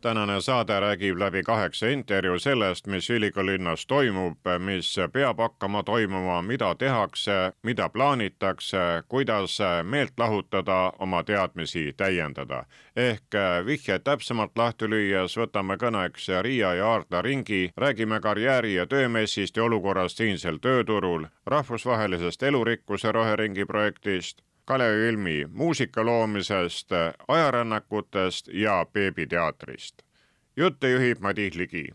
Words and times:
tänane 0.00 0.40
saade 0.40 0.80
räägib 0.80 1.18
läbi 1.18 1.42
kaheksa 1.42 1.88
intervjuu 1.88 2.38
sellest, 2.38 2.86
mis 2.86 3.10
ülikoolilinnas 3.10 3.86
toimub, 3.86 4.38
mis 4.58 4.96
peab 5.12 5.38
hakkama 5.38 5.82
toimuma, 5.82 6.42
mida 6.42 6.74
tehakse, 6.74 7.52
mida 7.62 7.88
plaanitakse, 7.88 9.02
kuidas 9.08 9.58
meelt 9.82 10.12
lahutada, 10.18 10.92
oma 10.98 11.22
teadmisi 11.22 11.92
täiendada. 11.96 12.64
ehk 12.96 13.34
vihjed 13.66 14.02
täpsemalt 14.04 14.58
lahti 14.58 14.84
lüües 14.84 15.36
võtame 15.36 15.76
kõneks 15.76 16.28
Riia 16.42 16.74
ja 16.74 16.86
Aardla 16.86 17.22
ringi, 17.22 17.70
räägime 17.76 18.20
karjääri 18.20 18.74
ja 18.74 18.86
töömessist 18.86 19.56
ja 19.56 19.64
olukorrast 19.64 20.16
siinsel 20.16 20.58
tööturul, 20.58 21.26
rahvusvahelisest 21.46 22.42
elurikkuse 22.42 23.12
roheringi 23.12 23.64
projektist 23.64 24.42
Kalevi 24.70 25.06
filmi 25.06 25.46
muusika 25.52 26.06
loomisest, 26.06 26.90
ajarännakutest 27.28 28.48
ja 28.48 28.86
beebiteatrist. 28.92 30.02
jutte 30.56 30.90
juhib 30.90 31.18
Madis 31.20 31.54
Ligi. 31.56 31.88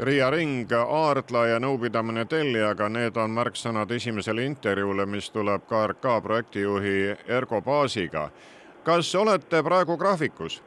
Riia 0.00 0.30
Ring, 0.30 0.72
Aardla 0.88 1.46
ja 1.46 1.58
nõupidamine 1.58 2.24
tellijaga, 2.24 2.88
need 2.88 3.16
on 3.16 3.30
märksõnad 3.30 3.90
esimesele 3.96 4.44
intervjuule, 4.44 5.06
mis 5.06 5.30
tuleb 5.30 5.64
KRK 5.72 6.20
projektijuhi 6.22 7.16
Ergo 7.26 7.62
Baasiga. 7.62 8.30
kas 8.82 9.14
olete 9.14 9.62
praegu 9.62 9.96
graafikus? 9.96 10.62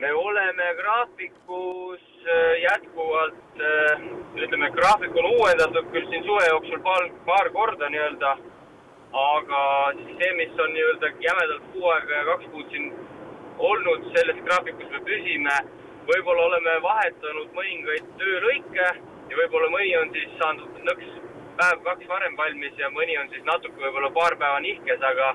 me 0.00 0.12
oleme 0.12 0.74
graafikus 0.82 2.15
jätkuvalt, 2.62 3.60
äh, 3.60 4.00
ütleme, 4.36 4.70
graafik 4.70 5.16
on 5.16 5.26
uuendatud 5.30 5.90
küll 5.92 6.08
siin 6.10 6.24
suve 6.24 6.46
jooksul 6.48 6.80
paar, 6.82 7.08
paar 7.26 7.50
korda 7.54 7.88
nii-öelda, 7.92 8.32
aga 9.22 9.60
see, 10.00 10.32
mis 10.40 10.60
on 10.64 10.72
nii-öelda 10.74 11.12
jämedalt 11.26 11.68
kuu 11.72 11.88
aega 11.94 12.18
ja 12.18 12.24
kaks 12.30 12.50
kuud 12.54 12.70
siin 12.70 12.92
olnud, 13.58 14.08
selles 14.16 14.42
graafikus 14.48 14.90
me 14.90 15.00
püsime. 15.10 15.58
võib-olla 16.06 16.42
oleme 16.48 16.74
vahetanud 16.82 17.54
mõningaid 17.54 18.10
töölõike 18.18 18.84
ja 19.30 19.38
võib-olla 19.38 19.70
mõni 19.70 19.96
on 20.00 20.12
siis 20.14 20.36
saanud 20.42 20.84
nõks 20.90 21.08
päev-kaks 21.56 22.08
varem 22.08 22.36
valmis 22.36 22.78
ja 22.78 22.90
mõni 22.90 23.18
on 23.18 23.28
siis 23.32 23.42
natuke 23.44 23.80
võib-olla 23.80 24.10
paar 24.10 24.36
päeva 24.36 24.60
nihkes, 24.60 25.02
aga 25.02 25.32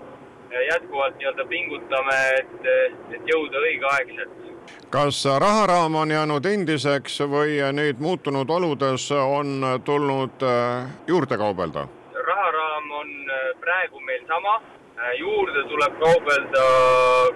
jätkuvalt 0.67 1.17
nii-öelda 1.17 1.45
pingutame, 1.47 2.15
et, 2.39 2.71
et 3.15 3.33
jõuda 3.33 3.59
õigeaegselt 3.67 4.50
kas 4.89 5.25
raharaam 5.39 5.95
on 5.95 6.11
jäänud 6.11 6.45
endiseks 6.45 7.21
või 7.33 7.59
nüüd 7.77 8.01
muutunud 8.03 8.49
oludes 8.49 9.05
on 9.15 9.63
tulnud 9.85 10.43
äh, 10.43 10.89
juurde 11.07 11.37
kaubelda? 11.37 11.87
raharaam 12.27 12.91
on 12.91 13.13
äh, 13.29 13.45
praegu 13.59 13.99
meil 13.99 14.25
sama, 14.27 14.57
äh, 14.99 15.13
juurde 15.19 15.63
tuleb 15.69 15.95
kaubelda 16.03 16.65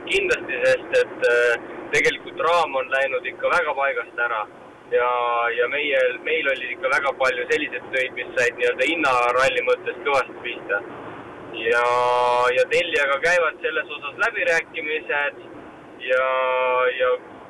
kindlasti, 0.05 0.59
sest 0.65 0.99
et 1.01 1.25
tegelikult 1.95 2.43
raam 2.49 2.75
on 2.75 2.91
läinud 2.91 3.25
ikka 3.31 3.49
väga 3.55 3.73
paigast 3.79 4.23
ära 4.27 4.43
ja, 4.91 5.09
ja 5.57 5.67
meie, 5.71 6.03
meil 6.27 6.51
oli 6.51 6.71
ikka 6.75 6.91
väga 6.97 7.15
palju 7.23 7.47
selliseid 7.51 7.89
töid, 7.95 8.13
mis 8.19 8.31
said 8.37 8.59
nii-öelda 8.59 8.91
hinnaralli 8.91 9.67
mõttes 9.71 10.03
kõvasti 10.03 10.39
pihta. 10.43 10.83
ja, 11.55 11.83
ja 12.59 12.63
tellijaga 12.71 13.19
käivad 13.29 13.61
selles 13.63 13.91
osas 13.97 14.23
läbirääkimised 14.27 15.54
ja, 16.09 16.25
ja 16.99 17.09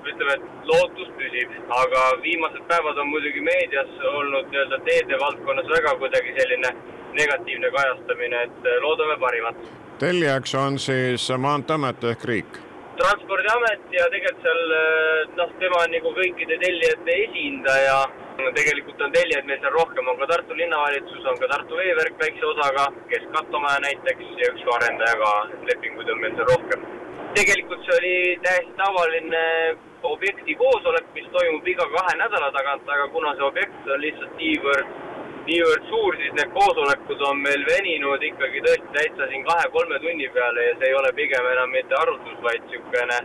ütleme, 0.10 0.36
et 0.36 0.68
lootus 0.70 1.10
püsib, 1.20 1.54
aga 1.78 2.04
viimased 2.24 2.66
päevad 2.70 3.00
on 3.02 3.10
muidugi 3.14 3.42
meedias 3.46 3.96
olnud 4.12 4.52
nii-öelda 4.52 4.82
teede 4.90 5.20
valdkonnas 5.22 5.72
väga 5.72 5.96
kuidagi 6.02 6.36
selline 6.40 6.74
negatiivne 7.16 7.72
kajastamine, 7.78 8.44
et 8.50 8.70
eh, 8.70 8.78
loodame 8.84 9.18
parimat. 9.24 9.66
tellijaks 10.00 10.56
on 10.62 10.80
siis 10.80 11.30
Maanteeamet 11.48 12.04
ehk 12.12 12.30
riik? 12.32 12.62
transpordiamet 13.00 13.90
ja 13.92 14.06
tegelikult 14.12 14.46
seal 14.48 14.76
eh, 14.82 15.34
noh, 15.40 15.56
tema 15.64 15.82
on 15.86 15.96
nagu 15.98 16.14
kõikide 16.20 16.60
tellijate 16.66 17.18
esindaja. 17.26 18.04
tegelikult 18.60 19.02
on 19.02 19.14
tellijaid 19.16 19.48
meil 19.48 19.60
seal 19.64 19.74
rohkem, 19.80 20.08
on 20.12 20.20
ka 20.20 20.28
Tartu 20.32 20.58
linnavalitsus, 20.60 21.24
on 21.32 21.40
ka 21.40 21.48
Tartu 21.54 21.80
Veeverk 21.80 22.20
väikse 22.20 22.46
osaga, 22.52 22.90
Kesk-Katomaja 23.12 23.80
näiteks 23.88 24.36
ja 24.44 24.52
üks 24.52 24.70
arendaja 24.78 25.18
ka, 25.24 25.34
lepinguid 25.72 26.14
on 26.14 26.24
meil 26.24 26.36
seal 26.36 26.52
rohkem 26.52 26.86
tegelikult 27.36 27.84
see 27.86 27.96
oli 28.00 28.16
täiesti 28.44 28.74
tavaline 28.80 29.44
objekti 30.04 30.56
koosolek, 30.62 31.08
mis 31.16 31.28
toimub 31.34 31.68
iga 31.68 31.88
kahe 31.96 32.14
nädala 32.20 32.52
tagant, 32.56 32.88
aga 32.96 33.08
kuna 33.16 33.34
see 33.36 33.48
objekt 33.48 33.90
on 33.96 34.04
lihtsalt 34.04 34.38
niivõrd, 34.40 34.94
niivõrd 35.50 35.90
suur, 35.90 36.18
siis 36.22 36.36
need 36.38 36.54
koosolekud 36.58 37.26
on 37.30 37.42
meil 37.48 37.66
veninud 37.72 38.24
ikkagi 38.30 38.64
tõesti 38.68 38.94
täitsa 38.96 39.28
siin 39.32 39.44
kahe-kolme 39.50 40.00
tunni 40.06 40.30
peale 40.38 40.70
ja 40.70 40.78
see 40.78 40.92
ei 40.92 40.98
ole 41.02 41.12
pigem 41.20 41.52
enam 41.52 41.76
mitte 41.76 42.00
arutlus, 42.00 42.40
vaid 42.48 42.64
niisugune 42.70 43.20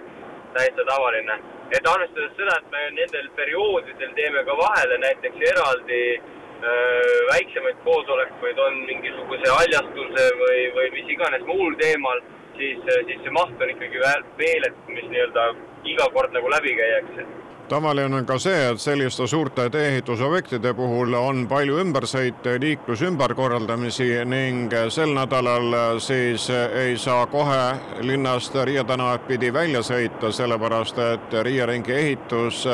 täitsa 0.59 0.89
tavaline. 0.91 1.39
et 1.71 1.87
arvestades 1.87 2.33
seda, 2.35 2.57
et 2.59 2.71
me 2.75 2.81
nendel 2.99 3.29
perioodidel 3.37 4.15
teeme 4.17 4.43
ka 4.45 4.57
vahele 4.59 4.97
näiteks 4.99 5.45
eraldi 5.53 6.01
öö, 6.19 7.27
väiksemaid 7.29 7.79
koosolekuid, 7.85 8.59
on 8.59 8.81
mingisuguse 8.89 9.53
haljastuse 9.59 10.25
või, 10.43 10.65
või 10.75 10.91
mis 10.97 11.13
iganes 11.15 11.47
muul 11.47 11.79
teemal 11.79 12.19
siis, 12.57 12.81
siis 13.07 13.23
see 13.23 13.37
maht 13.37 13.63
on 13.63 13.71
ikkagi 13.71 14.03
veel, 14.39 14.67
et 14.71 14.89
mis 14.89 15.07
nii-öelda 15.13 15.47
iga 15.85 16.11
kord 16.15 16.35
nagu 16.37 16.51
läbi 16.51 16.75
käiakse. 16.79 17.27
Tavaline 17.71 18.17
on 18.17 18.25
ka 18.27 18.35
see, 18.43 18.63
et 18.67 18.81
selliste 18.83 19.29
suurte 19.31 19.69
tee-ehitusobjektide 19.71 20.73
puhul 20.75 21.15
on 21.15 21.45
palju 21.49 21.77
ümbersõite, 21.79 22.57
liikluse 22.59 23.07
ümberkorraldamisi 23.07 24.09
ning 24.27 24.75
sel 24.91 25.15
nädalal 25.15 26.01
siis 26.03 26.49
ei 26.51 26.97
saa 26.99 27.29
kohe 27.31 27.61
linnast 28.03 28.59
Riia 28.65 28.83
tänavat 28.85 29.29
pidi 29.29 29.53
välja 29.55 29.85
sõita, 29.87 30.33
sellepärast 30.35 30.99
et 31.05 31.39
Riia 31.47 31.71
ringi 31.71 31.95
ehitus 31.95 32.65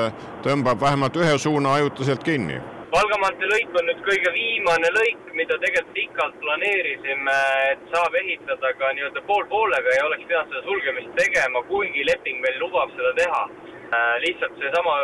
tõmbab 0.47 0.81
vähemalt 0.81 1.21
ühe 1.21 1.37
suuna 1.39 1.77
ajutiselt 1.77 2.25
kinni 2.25 2.57
Valga 2.87 3.17
maantee 3.19 3.49
lõik 3.51 3.73
on 3.79 3.89
nüüd 3.89 4.03
kõige 4.07 4.31
viimane 4.31 4.91
lõik, 4.95 5.23
mida 5.35 5.57
tegelikult 5.63 5.97
pikalt 5.97 6.37
planeerisime, 6.43 7.35
et 7.73 7.81
saab 7.91 8.15
ehitada 8.21 8.71
ka 8.79 8.91
nii-öelda 8.95 9.23
pool 9.27 9.43
poolega 9.51 9.97
ja 9.97 10.05
oleks 10.07 10.29
pidanud 10.29 10.53
seda 10.53 10.63
sulgemist 10.69 11.11
tegema, 11.19 11.65
kuigi 11.71 12.05
leping 12.07 12.39
meil 12.45 12.61
lubab 12.63 12.95
seda 12.95 13.11
teha. 13.19 13.43
Äh, 13.87 14.15
lihtsalt 14.23 14.55
seesama 14.63 14.95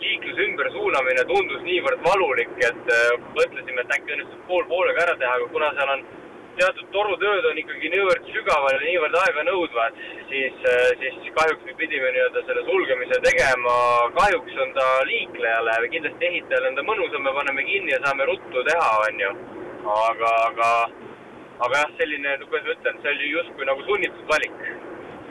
liikluse 0.00 0.46
ümbersuunamine 0.46 1.26
tundus 1.28 1.60
niivõrd 1.68 2.00
valulik, 2.08 2.56
et 2.64 2.90
äh, 2.96 3.04
mõtlesime, 3.36 3.84
et 3.84 3.94
äkki 3.98 4.16
õnnestub 4.16 4.48
pool 4.48 4.64
poolega 4.72 5.04
ära 5.04 5.18
teha, 5.20 5.36
aga 5.36 5.52
kuna 5.52 5.70
seal 5.76 5.94
on 5.98 6.04
teatud 6.58 6.88
torutööd 6.94 7.46
on 7.50 7.60
ikkagi 7.62 7.90
niivõrd 7.92 8.28
sügaval 8.34 8.76
ja 8.76 8.80
niivõrd 8.82 9.16
aeganõudvad, 9.22 10.00
siis, 10.30 10.58
äh, 10.72 10.88
siis 11.00 11.30
kahjuks 11.38 11.64
me 11.68 11.76
pidime 11.80 12.12
nii-öelda 12.16 12.44
selle 12.48 12.64
sulgemise 12.68 13.20
tegema. 13.26 13.76
kahjuks 14.18 14.58
on 14.64 14.74
ta 14.78 14.86
liiklejale 15.10 15.78
või 15.84 15.92
kindlasti 15.94 16.28
ehitajale 16.30 16.68
on 16.68 16.78
ta 16.78 16.86
mõnusam, 16.90 17.24
me 17.24 17.34
paneme 17.38 17.64
kinni 17.70 17.94
ja 17.94 18.00
saame 18.04 18.28
ruttu 18.30 18.64
teha, 18.70 18.90
on 19.06 19.24
ju. 19.24 19.32
aga, 19.92 20.32
aga, 20.48 20.70
aga 21.66 21.78
jah, 21.80 21.94
selline, 21.98 22.38
kuidas 22.44 22.66
ma 22.68 22.76
ütlen, 22.76 23.02
see 23.02 23.14
oli 23.16 23.32
justkui 23.36 23.66
nagu 23.66 23.88
sunnitud 23.88 24.28
valik 24.30 24.62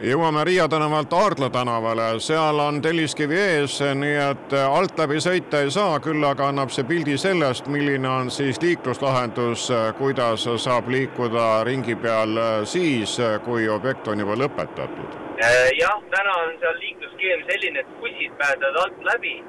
jõuame 0.01 0.43
Riia 0.43 0.67
tänavalt 0.67 1.13
Aardla 1.13 1.49
tänavale, 1.49 2.19
seal 2.19 2.59
on 2.59 2.81
Telliskivi 2.81 3.37
ees, 3.39 3.77
nii 3.95 4.15
et 4.23 4.55
alt 4.57 4.97
läbi 4.99 5.21
sõita 5.21 5.61
ei 5.61 5.71
saa, 5.71 5.99
küll 6.03 6.23
aga 6.25 6.47
annab 6.49 6.73
see 6.73 6.85
pildi 6.89 7.17
sellest, 7.21 7.69
milline 7.71 8.09
on 8.09 8.31
siis 8.33 8.61
liikluslahendus, 8.61 9.69
kuidas 9.99 10.47
saab 10.63 10.89
liikuda 10.89 11.63
ringi 11.67 11.95
peal 11.95 12.37
siis, 12.65 13.17
kui 13.45 13.69
objekt 13.69 14.07
on 14.07 14.19
juba 14.19 14.37
lõpetatud. 14.43 15.17
jah, 15.77 15.97
täna 16.15 16.35
on 16.43 16.53
seal 16.59 16.77
liiklusskeem 16.85 17.47
selline, 17.51 17.79
et 17.79 17.97
bussid 18.01 18.37
pääsevad 18.37 18.83
alt 18.85 19.03
läbi 19.13 19.41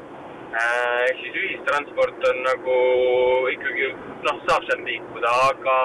ehk 0.53 1.21
siis 1.21 1.37
ühistransport 1.43 2.25
on 2.29 2.43
nagu 2.45 2.79
ikkagi 3.55 3.93
noh, 4.27 4.41
saab 4.49 4.67
seal 4.69 4.83
liikuda, 4.85 5.31
aga 5.49 5.77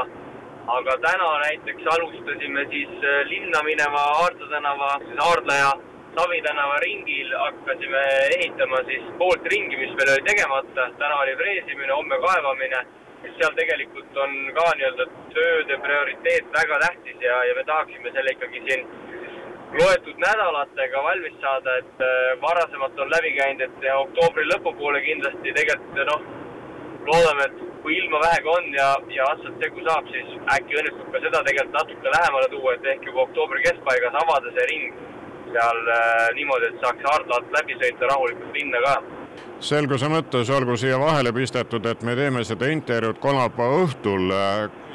aga 0.67 0.97
täna 1.03 1.27
näiteks 1.39 1.85
alustasime 1.95 2.65
siis 2.71 2.89
äh, 3.03 3.21
linna 3.31 3.63
mineva 3.63 4.01
Aardla 4.21 4.47
tänava, 4.49 4.89
siis 5.05 5.19
Aardla 5.27 5.55
ja 5.63 5.71
Savi 6.17 6.41
tänava 6.41 6.75
ringil 6.83 7.33
hakkasime 7.39 8.03
ehitama 8.35 8.77
siis 8.89 9.03
poolt 9.17 9.45
ringi, 9.53 9.77
mis 9.77 9.93
veel 9.97 10.13
oli 10.13 10.23
tegemata. 10.29 10.89
täna 10.97 11.19
oli 11.23 11.35
freesimine, 11.41 11.93
homme 11.93 12.17
kaevamine. 12.25 12.85
seal 13.37 13.53
tegelikult 13.55 14.17
on 14.23 14.31
ka 14.55 14.65
nii-öelda 14.77 15.05
tööde 15.33 15.77
prioriteet 15.85 16.45
väga 16.57 16.79
tähtis 16.79 17.21
ja, 17.21 17.43
ja 17.43 17.55
me 17.55 17.63
tahaksime 17.63 18.11
selle 18.13 18.31
ikkagi 18.31 18.61
siin 18.67 18.85
loetud 19.79 20.19
nädalatega 20.25 21.03
valmis 21.03 21.39
saada, 21.41 21.77
et 21.77 22.03
äh, 22.09 22.41
varasemalt 22.41 22.99
on 22.99 23.11
läbi 23.15 23.31
käinud, 23.39 23.61
et 23.61 23.89
oktoobri 23.95 24.47
lõpupoole 24.51 25.01
kindlasti 25.05 25.55
tegelikult 25.59 26.05
noh, 26.11 26.27
loodame, 27.09 27.49
et 27.49 27.66
kui 27.83 27.97
ilma 27.97 28.21
vähegi 28.23 28.51
on 28.53 28.71
ja, 28.73 28.87
ja 29.17 29.27
asfaltsegu 29.33 29.85
saab, 29.89 30.09
siis 30.13 30.33
äkki 30.55 30.79
õnnestub 30.81 31.11
ka 31.13 31.21
seda 31.25 31.43
tegelikult 31.49 31.77
natuke 31.79 32.15
lähemale 32.15 32.49
tuua, 32.53 32.73
et 32.73 32.89
ehk 32.93 33.05
juba 33.09 33.25
oktoobri 33.27 33.63
keskpaigas 33.67 34.19
avada 34.23 34.55
see 34.57 34.67
ring 34.71 35.05
seal 35.51 35.93
äh, 35.93 36.25
niimoodi, 36.39 36.71
et 36.71 36.83
saaks 36.83 37.07
Aardla 37.13 37.39
alt 37.39 37.55
läbi 37.59 37.79
sõita 37.81 38.11
rahulikult 38.11 38.59
linna 38.59 38.83
ka 38.87 38.97
selguse 39.59 40.09
mõttes 40.09 40.49
olgu 40.53 40.75
siia 40.77 40.99
vahele 40.99 41.31
pistetud, 41.33 41.85
et 41.85 42.03
me 42.05 42.15
teeme 42.15 42.43
seda 42.45 42.69
intervjuud 42.69 43.19
kolmapäeva 43.21 43.79
õhtul 43.85 44.33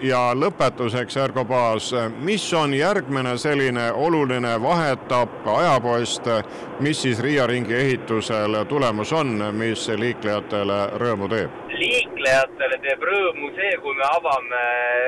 ja 0.02 0.20
lõpetuseks, 0.38 1.16
Ergo 1.24 1.44
Paas, 1.44 1.90
mis 2.22 2.44
on 2.54 2.74
järgmine 2.74 3.36
selline 3.38 3.90
oluline 3.92 4.54
vaheetapp, 4.62 5.46
ajapost, 5.56 6.30
mis 6.80 7.02
siis 7.02 7.20
Riia 7.22 7.46
ringi 7.46 7.74
ehitusel 7.74 8.62
tulemus 8.68 9.12
on, 9.12 9.34
mis 9.58 9.88
liiklejatele 9.88 10.84
rõõmu 11.02 11.30
teeb? 11.32 11.61
Liiklejatele 11.82 12.80
teeb 12.86 13.04
rõõmu 13.10 13.52
see, 13.58 13.76
kui 13.84 13.98
me 13.98 14.08
avame 14.08 14.64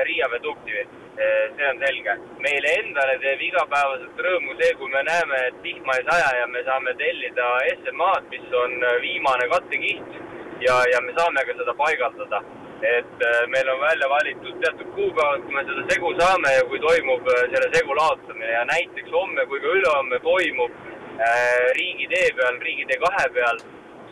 Riia 0.09 0.29
vedukti 0.35 0.85
Eh, 1.17 1.49
see 1.55 1.67
on 1.71 1.77
selge. 1.79 2.13
meile 2.43 2.71
endale 2.77 3.13
teeb 3.23 3.39
igapäevaselt 3.47 4.17
rõõmu 4.25 4.55
see, 4.59 4.73
kui 4.75 4.89
me 4.91 5.03
näeme, 5.07 5.37
et 5.47 5.61
vihma 5.63 5.93
ei 5.95 6.03
saja 6.09 6.25
ja 6.41 6.47
me 6.51 6.63
saame 6.67 6.91
tellida 6.99 7.45
SMA-d, 7.75 8.25
mis 8.33 8.55
on 8.61 8.83
viimane 9.03 9.47
kattekiht 9.53 10.17
ja, 10.65 10.75
ja 10.91 10.99
me 11.05 11.15
saame 11.15 11.45
ka 11.47 11.55
seda 11.61 11.75
paigaldada. 11.83 12.41
et 12.85 13.23
meil 13.53 13.69
on 13.71 13.79
välja 13.79 14.09
valitud 14.09 14.59
teatud 14.61 14.89
kuupäevad, 14.97 15.45
kui 15.45 15.55
me 15.55 15.63
seda 15.69 15.85
segu 15.93 16.11
saame 16.19 16.51
ja 16.57 16.65
kui 16.67 16.79
toimub 16.83 17.31
selle 17.53 17.69
segu 17.77 17.95
laotamine 17.95 18.51
ja 18.51 18.65
näiteks 18.73 19.15
homme 19.15 19.45
kui 19.45 19.61
ka 19.63 19.71
ülehomme 19.77 20.19
toimub 20.27 20.75
äh, 20.75 21.71
riigitee 21.79 22.27
peal, 22.35 22.59
riigitee 22.67 22.99
kahe 23.05 23.29
peal 23.39 23.63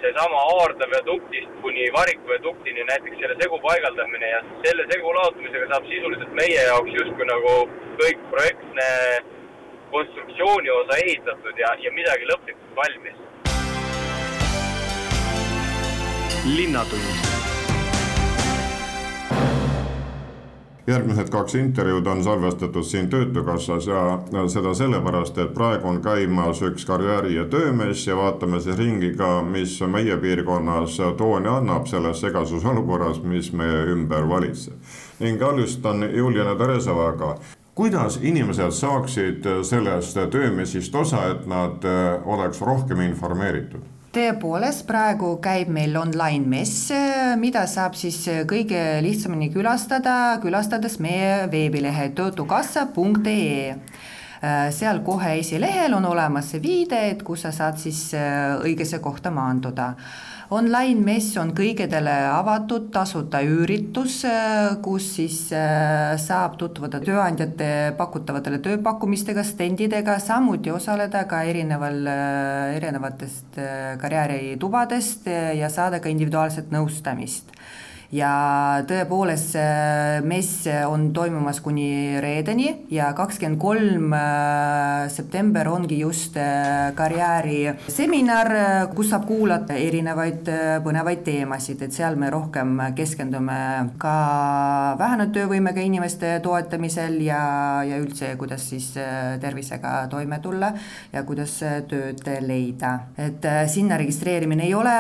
seesama 0.03 0.39
Aarde 0.53 0.85
viaduktist 0.93 1.51
kuni 1.61 1.83
Variku 1.97 2.27
viaduktini 2.31 2.83
näiteks 2.89 3.17
selle 3.21 3.35
segu 3.41 3.59
paigaldamine 3.67 4.29
ja 4.35 4.41
selle 4.65 4.85
segu 4.91 5.13
laotamisega 5.17 5.69
saab 5.71 5.87
sisuliselt 5.91 6.33
meie 6.39 6.61
jaoks 6.69 6.97
justkui 6.99 7.27
nagu 7.31 7.53
kõik 8.01 8.25
projektne 8.33 8.87
konstruktsiooni 9.95 10.73
osa 10.79 11.01
ehitatud 11.05 11.65
ja, 11.65 11.75
ja 11.85 11.97
midagi 11.99 12.31
lõplikult 12.31 12.79
valmis. 12.81 13.21
linnatund 16.57 17.22
järgmised 20.87 21.29
kaks 21.29 21.55
intervjuud 21.55 22.07
on 22.07 22.23
salvestatud 22.23 22.83
siin 22.83 23.09
Töötukassas 23.09 23.87
ja 23.87 24.47
seda 24.47 24.73
sellepärast, 24.73 25.37
et 25.37 25.53
praegu 25.53 25.87
on 25.87 26.01
käimas 26.01 26.61
üks 26.61 26.85
karjääri- 26.85 27.35
ja 27.35 27.45
töömess 27.45 28.07
ja 28.07 28.17
vaatame 28.17 28.59
siis 28.59 28.77
ringi 28.77 29.13
ka, 29.17 29.41
mis 29.41 29.79
meie 29.87 30.17
piirkonnas 30.17 30.97
tooni 31.17 31.47
annab 31.47 31.87
selles 31.87 32.21
segasus 32.21 32.65
olukorras, 32.65 33.23
mis 33.23 33.53
meie 33.53 33.85
ümber 33.95 34.29
valitseb. 34.29 34.73
ning 35.19 35.41
alustan 35.41 36.15
Juliana 36.15 36.55
Teresovaga 36.55 37.37
kuidas 37.75 38.19
inimesed 38.21 38.71
saaksid 38.71 39.47
sellest 39.63 40.17
töömessist 40.31 40.95
osa, 40.95 41.27
et 41.31 41.47
nad 41.47 41.85
oleks 42.25 42.61
rohkem 42.61 43.01
informeeritud? 43.01 43.92
Tõepoolest, 44.13 44.85
praegu 44.85 45.33
käib 45.41 45.71
meil 45.73 45.95
online 45.97 46.45
mess, 46.49 46.91
mida 47.41 47.65
saab 47.69 47.95
siis 47.97 48.19
kõige 48.49 48.81
lihtsamini 49.01 49.49
külastada, 49.53 50.37
külastades 50.43 50.99
meie 51.01 51.47
veebilehe 51.51 52.11
töötukassa.ee 52.17 53.75
seal 54.75 54.99
kohe 55.05 55.37
esilehel 55.39 55.93
on 55.95 56.05
olemas 56.05 56.49
see 56.51 56.59
viide, 56.59 56.99
et 57.13 57.21
kus 57.23 57.45
sa 57.45 57.51
saad 57.55 57.77
siis 57.79 58.09
õigesse 58.13 58.99
kohta 58.99 59.31
maanduda. 59.31 59.93
Online-mess 60.53 61.37
on 61.41 61.53
kõigedele 61.55 62.13
avatud 62.29 62.89
tasuta 62.93 63.39
üritus, 63.47 64.19
kus 64.85 65.07
siis 65.15 65.37
äh, 65.55 66.13
saab 66.21 66.59
tutvuda 66.59 66.99
tööandjate 67.01 67.69
pakutavatele 67.97 68.59
tööpakkumistega, 68.61 69.45
stendidega, 69.47 70.19
samuti 70.21 70.73
osaleda 70.73 71.23
ka 71.31 71.41
erineval, 71.49 71.97
äh, 72.05 72.75
erinevatest 72.77 73.57
äh, 73.61 73.95
karjääritubadest 74.01 75.31
ja 75.57 75.71
saada 75.73 76.03
ka 76.03 76.11
individuaalset 76.13 76.69
nõustamist 76.75 77.55
ja 78.13 78.83
tõepoolest 78.87 79.55
mess 80.27 80.67
on 80.85 81.07
toimumas 81.15 81.59
kuni 81.65 82.19
reedeni 82.21 82.67
ja 82.93 83.09
kakskümmend 83.17 83.59
kolm 83.61 84.13
äh, 84.13 85.09
september 85.09 85.67
ongi 85.71 85.99
just 85.99 86.37
äh, 86.37 86.91
karjääriseminar, 86.95 88.51
kus 88.93 89.09
saab 89.13 89.25
kuulata 89.29 89.77
erinevaid 89.79 90.49
äh, 90.51 90.75
põnevaid 90.85 91.23
teemasid, 91.25 91.81
et 91.85 91.95
seal 91.95 92.17
me 92.19 92.29
rohkem 92.33 92.75
keskendume 92.97 93.57
ka 94.01 94.13
vähenenud 94.99 95.33
töövõimega 95.35 95.81
inimeste 95.81 96.35
toetamisel 96.43 97.19
ja, 97.25 97.41
ja 97.87 97.97
üldse, 98.01 98.33
kuidas 98.37 98.67
siis 98.69 98.91
tervisega 99.41 99.95
toime 100.11 100.39
tulla 100.43 100.73
ja 101.13 101.23
kuidas 101.25 101.57
tööd 101.89 102.23
leida. 102.45 102.93
et 103.17 103.45
sinna 103.71 103.97
registreerimine 103.97 104.67
ei 104.67 104.73
ole 104.77 104.93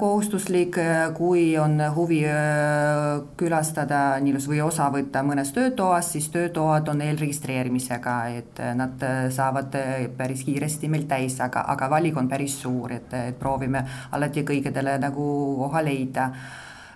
kohustuslik, 0.00 0.78
kui 1.14 1.48
on 1.60 1.78
huvi 1.94 2.24
külastada 3.36 4.00
nii-öelda 4.22 4.50
või 4.50 4.60
osa 4.64 4.88
võtta 4.92 5.22
mõnes 5.26 5.52
töötoas, 5.56 6.10
siis 6.12 6.28
töötoad 6.34 6.88
on 6.92 7.00
eelregistreerimisega, 7.04 8.16
et 8.40 8.60
nad 8.78 9.06
saavad 9.34 9.76
päris 10.16 10.44
kiiresti 10.46 10.90
meil 10.92 11.06
täis, 11.10 11.38
aga, 11.40 11.64
aga 11.74 11.90
valik 11.90 12.16
on 12.16 12.28
päris 12.28 12.58
suur, 12.62 12.92
et, 12.96 13.12
et 13.14 13.38
proovime 13.38 13.84
alati 14.16 14.44
kõikidele 14.46 14.98
nagu 15.02 15.26
koha 15.64 15.84
leida. 15.84 16.30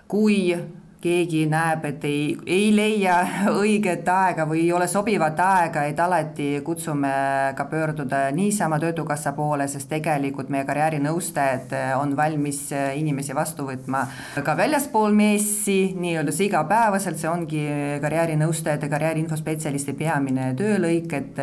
kui 0.07 0.53
keegi 1.01 1.45
näeb, 1.49 1.85
et 1.89 2.03
ei, 2.05 2.35
ei 2.45 2.69
leia 2.75 3.17
õiget 3.61 4.07
aega 4.11 4.45
või 4.49 4.65
ei 4.65 4.73
ole 4.73 4.87
sobivat 4.91 5.39
aega, 5.41 5.85
et 5.89 5.99
alati 5.99 6.49
kutsume 6.65 7.11
ka 7.57 7.65
pöörduda 7.71 8.23
niisama 8.35 8.79
Töötukassa 8.81 9.33
poole, 9.37 9.67
sest 9.71 9.89
tegelikult 9.89 10.49
meie 10.53 10.65
karjäärinõustajad 10.67 11.73
on 11.99 12.15
valmis 12.17 12.63
inimesi 12.71 13.35
vastu 13.35 13.65
võtma 13.67 14.05
ka 14.45 14.55
väljaspool 14.57 15.13
messi, 15.15 15.93
nii-öelda 15.97 16.33
igapäevaselt, 16.45 17.19
see 17.21 17.29
ongi 17.29 17.63
karjäärinõustajate, 18.01 18.89
karjääriinfospetsialisti 18.91 19.93
peamine 19.97 20.51
töölõik, 20.57 21.13
et, 21.17 21.41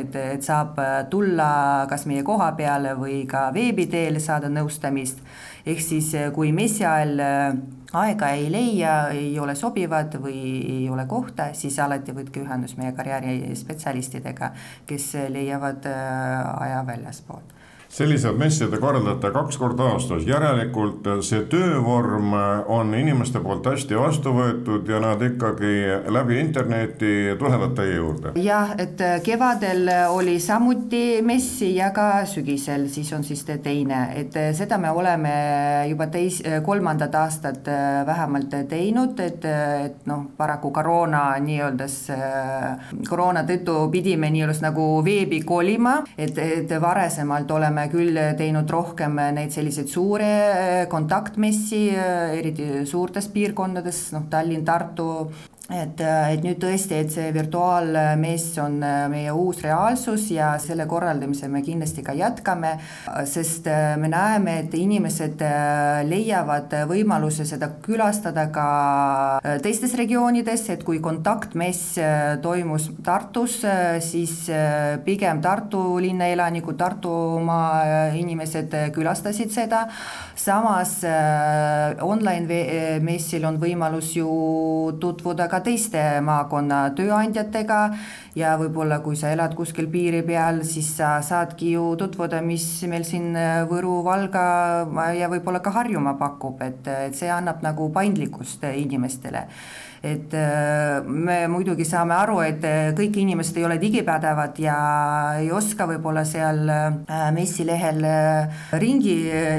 et, 0.00 0.16
et 0.36 0.44
saab 0.46 0.80
tulla 1.10 1.50
kas 1.90 2.06
meie 2.10 2.24
koha 2.26 2.52
peale 2.58 2.94
või 2.98 3.22
ka 3.30 3.48
veebi 3.54 3.86
teel 3.90 4.20
saada 4.20 4.50
nõustamist, 4.52 5.20
ehk 5.66 5.80
siis 5.84 6.12
kui 6.34 6.52
messi 6.52 6.84
ajal 6.84 7.20
aega 7.92 8.30
ei 8.38 8.50
leia, 8.52 8.94
ei 9.14 9.38
ole 9.42 9.54
sobivad 9.58 10.14
või 10.22 10.40
ei 10.60 10.88
ole 10.90 11.06
kohta, 11.10 11.50
siis 11.58 11.78
alati 11.82 12.14
võtke 12.14 12.44
ühendust 12.44 12.78
meie 12.78 12.92
karjäärispetsialistidega, 12.96 14.52
kes 14.86 15.12
leiavad 15.30 15.88
äh, 15.90 16.52
aja 16.66 16.84
väljaspoolt 16.86 17.59
sellised 17.90 18.38
messid 18.38 18.70
te 18.70 18.78
korraldate 18.78 19.32
kaks 19.34 19.56
korda 19.58 19.88
aastas, 19.94 20.22
järelikult 20.26 21.08
see 21.26 21.42
töövorm 21.50 22.34
on 22.70 22.92
inimeste 22.94 23.42
poolt 23.42 23.66
hästi 23.66 23.98
vastu 23.98 24.30
võetud 24.36 24.86
ja 24.88 25.00
nad 25.02 25.22
ikkagi 25.26 25.72
läbi 26.14 26.38
interneti 26.38 27.34
tulevad 27.40 27.74
teie 27.74 27.96
juurde? 27.96 28.34
jah, 28.38 28.76
et 28.78 29.02
kevadel 29.26 29.90
oli 30.14 30.36
samuti 30.40 31.18
messi 31.26 31.72
ja 31.74 31.90
ka 31.94 32.22
sügisel, 32.30 32.86
siis 32.92 33.10
on 33.16 33.26
siis 33.26 33.42
teine, 33.50 34.04
et 34.20 34.38
seda 34.56 34.78
me 34.78 34.92
oleme 34.94 35.34
juba 35.90 36.06
teis-, 36.14 36.42
kolmandat 36.64 37.14
aastat 37.18 37.66
vähemalt 38.06 38.54
teinud, 38.70 39.18
et, 39.18 39.44
et 39.44 40.06
noh, 40.06 40.28
paraku 40.38 40.70
koroona 40.70 41.24
nii-öelda, 41.42 41.90
koroona 43.08 43.42
tõttu 43.48 43.76
pidime 43.90 44.30
nii-öelda 44.30 44.68
nagu 44.68 44.88
veebi 45.04 45.42
kolima, 45.42 45.98
et, 46.14 46.38
et 46.38 46.78
varasemalt 46.80 47.50
oleme 47.50 47.79
oleme 47.80 47.88
küll 47.92 48.18
teinud 48.36 48.70
rohkem 48.70 49.16
neid 49.34 49.52
selliseid 49.54 49.88
suure 49.88 50.28
äh, 50.28 50.88
kontaktmessi, 50.90 51.90
äh, 51.94 52.36
eriti 52.38 52.84
suurtes 52.86 53.28
piirkondades, 53.32 54.10
noh 54.12 54.28
Tallinn, 54.30 54.64
Tartu, 54.64 55.30
et, 55.70 56.00
äh, 56.02 56.32
et 56.34 56.42
nüüd 56.42 56.58
tõesti, 56.62 56.96
et 56.98 57.12
see 57.14 57.30
virtuaalmess 57.34 58.58
on 58.62 58.80
äh, 58.82 59.04
meie 59.10 59.30
uus 59.30 59.60
reaalsus 59.62 60.26
ja 60.34 60.52
selle 60.62 60.86
korraldamise 60.90 61.48
me 61.50 61.62
kindlasti 61.62 62.02
ka 62.06 62.14
jätkame, 62.18 62.72
sest 63.30 63.68
äh, 63.70 63.94
me 64.00 64.10
näeme, 64.10 64.56
et 64.64 64.74
inimesed 64.74 65.42
leiavad 66.08 66.74
võimaluse 66.90 67.46
seda 67.48 67.70
külastada 67.84 68.48
ka 68.52 68.66
teistes 69.62 69.94
regioonides, 69.98 70.66
et 70.74 70.82
kui 70.86 70.98
kontaktmess 71.02 71.98
toimus 72.42 72.90
Tartus, 73.04 73.60
siis 74.04 74.34
pigem 75.04 75.40
Tartu 75.42 75.82
linna 76.02 76.28
elanikud, 76.32 76.76
Tartumaa 76.80 78.10
inimesed 78.18 78.74
külastasid 78.94 79.52
seda, 79.54 79.84
samas 80.38 80.98
online 82.04 83.00
messil 83.04 83.46
on 83.48 83.60
võimalus 83.62 84.12
ju 84.18 84.30
tutvuda 85.00 85.48
ka 85.50 85.59
teiste 85.64 86.02
maakonna 86.24 86.82
tööandjatega 86.96 87.80
ja 88.38 88.54
võib-olla 88.60 89.00
kui 89.04 89.18
sa 89.18 89.32
elad 89.34 89.54
kuskil 89.58 89.90
piiri 89.90 90.22
peal, 90.26 90.62
siis 90.66 90.92
sa 90.96 91.16
saadki 91.24 91.74
ju 91.74 91.92
tutvuda, 92.00 92.42
mis 92.44 92.66
meil 92.90 93.04
siin 93.08 93.34
Võru, 93.70 94.00
Valga 94.06 94.44
ja 95.16 95.30
võib-olla 95.32 95.62
ka 95.64 95.74
Harjumaa 95.74 96.16
pakub, 96.20 96.62
et, 96.66 96.86
et 97.10 97.16
see 97.16 97.30
annab 97.30 97.64
nagu 97.66 97.90
paindlikkust 97.94 98.66
inimestele 98.70 99.46
et 100.02 100.32
äh, 100.32 101.02
me 101.04 101.46
muidugi 101.52 101.84
saame 101.84 102.14
aru, 102.16 102.38
et 102.40 102.64
äh, 102.64 102.92
kõik 102.96 103.18
inimesed 103.20 103.58
ei 103.60 103.66
ole 103.66 103.76
digipädevad 103.80 104.56
ja 104.62 104.76
ei 105.42 105.50
oska 105.52 105.84
võib-olla 105.90 106.22
seal 106.24 106.62
äh, 106.72 107.26
messilehel 107.36 108.00
ringi 108.80 109.16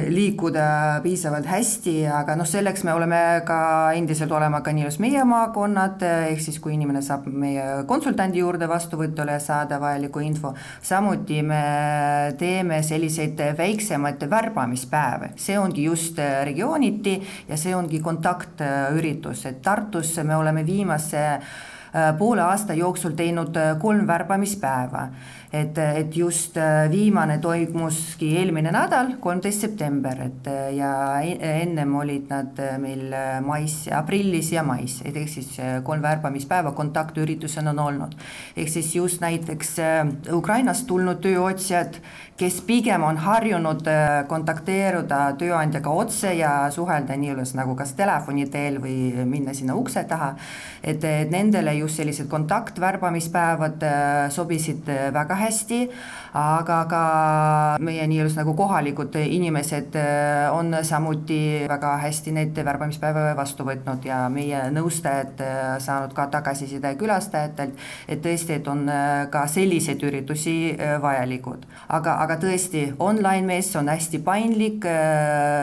liikuda 0.10 0.66
piisavalt 1.04 1.46
hästi, 1.46 1.96
aga 2.10 2.36
noh, 2.40 2.50
selleks 2.50 2.86
me 2.88 2.96
oleme 2.98 3.20
ka 3.46 3.60
endiselt 3.98 4.34
olema 4.34 4.64
ka 4.66 4.74
nii-öelda 4.74 5.02
meie 5.02 5.26
maakonnad, 5.30 6.02
ehk 6.32 6.42
siis 6.42 6.58
kui 6.62 6.74
inimene 6.74 7.04
saab 7.06 7.28
meie 7.30 7.84
konsultandi 7.90 8.42
juurde 8.42 8.68
vastuvõtule 8.70 9.38
saada 9.44 9.78
vajalikku 9.82 10.26
info, 10.26 10.56
samuti 10.82 11.42
me 11.46 11.62
teeme 12.42 12.82
selliseid 12.86 13.40
väiksemaid 13.58 14.26
värbamispäeve, 14.32 15.32
see 15.38 15.60
ongi 15.62 15.86
just 15.86 16.18
regiooniti 16.18 17.16
ja 17.50 17.60
see 17.62 17.76
ongi 17.78 18.02
kontaktüritus, 18.02 19.46
et 19.50 19.62
Tartus 19.62 20.18
me 20.31 20.31
me 20.32 20.36
oleme 20.40 20.66
viimase 20.66 21.24
äh, 21.28 21.42
poole 22.18 22.42
aasta 22.42 22.74
jooksul 22.74 23.18
teinud 23.20 23.58
äh, 23.60 23.76
kolm 23.80 24.08
värbamispäeva 24.08 25.08
et, 25.54 25.78
et 25.78 26.16
just 26.16 26.56
äh, 26.58 26.88
viimane 26.92 27.38
toimuski 27.44 28.30
eelmine 28.40 28.72
nädal, 28.72 29.16
kolmteist 29.20 29.66
september, 29.66 30.16
et 30.24 30.48
äh, 30.48 30.70
ja 30.78 30.92
ennem 31.22 31.96
olid 32.00 32.32
nad 32.32 32.60
äh, 32.60 32.78
meil 32.80 33.12
mais, 33.44 33.76
aprillis 33.92 34.54
ja 34.56 34.64
mais, 34.64 35.02
ehk 35.04 35.28
siis 35.28 35.58
kolm 35.84 36.04
värbamispäeva 36.04 36.72
kontaktüritusena 36.78 37.76
on 37.76 37.84
olnud. 37.84 38.16
ehk 38.56 38.70
siis 38.70 38.96
just 38.96 39.22
näiteks 39.22 39.76
Ukrainast 40.32 40.88
tulnud 40.88 41.20
tööotsijad, 41.22 42.00
kes 42.40 42.62
pigem 42.66 43.04
on 43.04 43.20
harjunud 43.22 43.84
kontakteeruda 44.28 45.20
tööandjaga 45.38 45.92
otse 45.92 46.32
ja 46.34 46.72
suhelda 46.72 47.18
nii-öelda 47.20 47.60
nagu 47.60 47.76
kas 47.76 47.92
telefoni 47.94 48.48
teel 48.50 48.80
või 48.82 49.26
minna 49.30 49.54
sinna 49.54 49.76
ukse 49.76 50.04
taha, 50.10 50.32
et 50.84 51.04
nendele 51.30 51.76
just 51.78 52.00
sellised 52.00 52.32
kontaktvärbamispäevad 52.32 53.86
sobisid 54.34 54.90
väga 55.14 55.36
hästi, 55.36 55.41
aga 56.34 56.78
ka 56.88 57.02
meie 57.84 58.06
nii-öelda 58.08 58.40
nagu 58.40 58.54
kohalikud 58.56 59.16
inimesed 59.20 59.96
äh, 60.00 60.48
on 60.56 60.76
samuti 60.84 61.68
väga 61.70 61.98
hästi 62.06 62.32
neid 62.36 62.56
värbamispäeva 62.56 63.34
vastu 63.36 63.66
võtnud 63.68 64.06
ja 64.08 64.24
meie 64.32 64.64
nõustajad 64.72 65.44
äh, 65.44 65.60
saanud 65.84 66.16
ka 66.16 66.30
tagasiside 66.32 66.94
külastajatelt, 67.00 67.76
et 68.08 68.24
tõesti, 68.24 68.60
et 68.60 68.70
on 68.72 68.86
äh, 68.90 69.26
ka 69.32 69.44
selliseid 69.52 70.04
üritusi 70.08 70.76
vajalikud. 71.02 71.66
aga, 71.90 72.16
aga 72.24 72.38
tõesti, 72.40 72.86
online-mess 73.00 73.76
on 73.80 73.90
hästi 73.92 74.22
paindlik, 74.24 74.86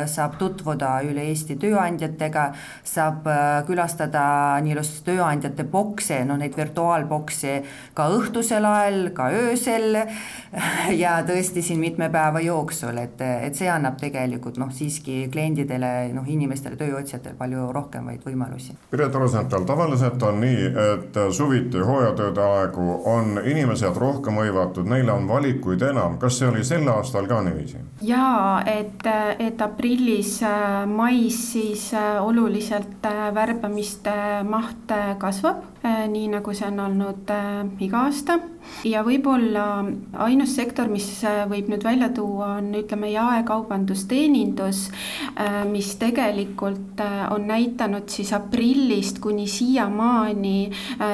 saab 0.09 0.37
tutvuda 0.41 0.99
üle 1.07 1.25
Eesti 1.29 1.57
tööandjatega, 1.61 2.45
saab 2.85 3.27
külastada 3.67 4.23
nii-öelda 4.65 5.05
tööandjate 5.07 5.65
bokse, 5.69 6.21
noh 6.29 6.39
neid 6.41 6.57
virtuaalboksi 6.57 7.55
ka 7.97 8.09
õhtusel 8.15 8.65
ajal, 8.69 9.11
ka 9.17 9.29
öösel, 9.35 9.68
öösel 9.69 10.07
ja 11.03 11.19
tõesti 11.27 11.63
siin 11.63 11.81
mitme 11.81 12.09
päeva 12.11 12.41
jooksul, 12.41 12.97
et, 12.99 13.21
et 13.21 13.55
see 13.55 13.69
annab 13.71 13.99
tegelikult 14.01 14.59
noh, 14.59 14.71
siiski 14.73 15.29
kliendidele, 15.33 16.11
noh 16.15 16.27
inimestele, 16.29 16.77
tööotsijatele 16.81 17.37
palju 17.39 17.69
rohkemaid 17.73 18.25
võimalusi. 18.25 18.77
Piret 18.91 19.15
Rosenthal, 19.15 19.67
tavaliselt 19.69 20.23
on 20.23 20.41
nii, 20.43 20.69
et 20.95 21.21
suviti 21.35 21.83
hooajatööde 21.85 22.45
aegu 22.45 22.89
on 23.09 23.41
inimesed 23.45 23.97
rohkem 23.97 24.41
hõivatud, 24.41 24.89
neil 24.89 25.11
on 25.13 25.29
valikuid 25.29 25.83
enam, 25.91 26.19
kas 26.19 26.41
see 26.41 26.49
oli 26.49 26.65
sel 26.65 26.89
aastal 26.93 27.29
ka 27.29 27.43
niiviisi? 27.45 27.83
jaa, 28.09 28.63
et, 28.67 29.05
et 29.43 29.63
aprillis, 29.63 30.39
mais 30.89 31.39
siis 31.53 31.91
oluliselt 32.23 33.05
värbamiste 33.35 34.15
maht 34.49 34.95
kasvab, 35.19 35.65
nii 35.83 36.29
nagu 36.33 36.55
see 36.55 36.67
on 36.67 36.81
olnud 36.81 37.31
iga 37.81 38.07
aasta. 38.09 38.39
Ja 38.87 39.03
võib-olla 39.07 39.65
ainus 40.25 40.53
sektor, 40.57 40.91
mis 40.93 41.07
äh, 41.27 41.45
võib 41.51 41.71
nüüd 41.73 41.85
välja 41.87 42.11
tuua, 42.15 42.59
on 42.59 42.71
ütleme 42.79 43.11
jaekaubandus, 43.13 44.05
teenindus, 44.11 44.85
äh, 45.35 45.63
mis 45.69 45.95
tegelikult 46.01 47.01
äh, 47.03 47.25
on 47.35 47.49
näitanud 47.51 48.11
siis 48.13 48.33
aprillist 48.37 49.23
kuni 49.25 49.49
siiamaani 49.51 50.71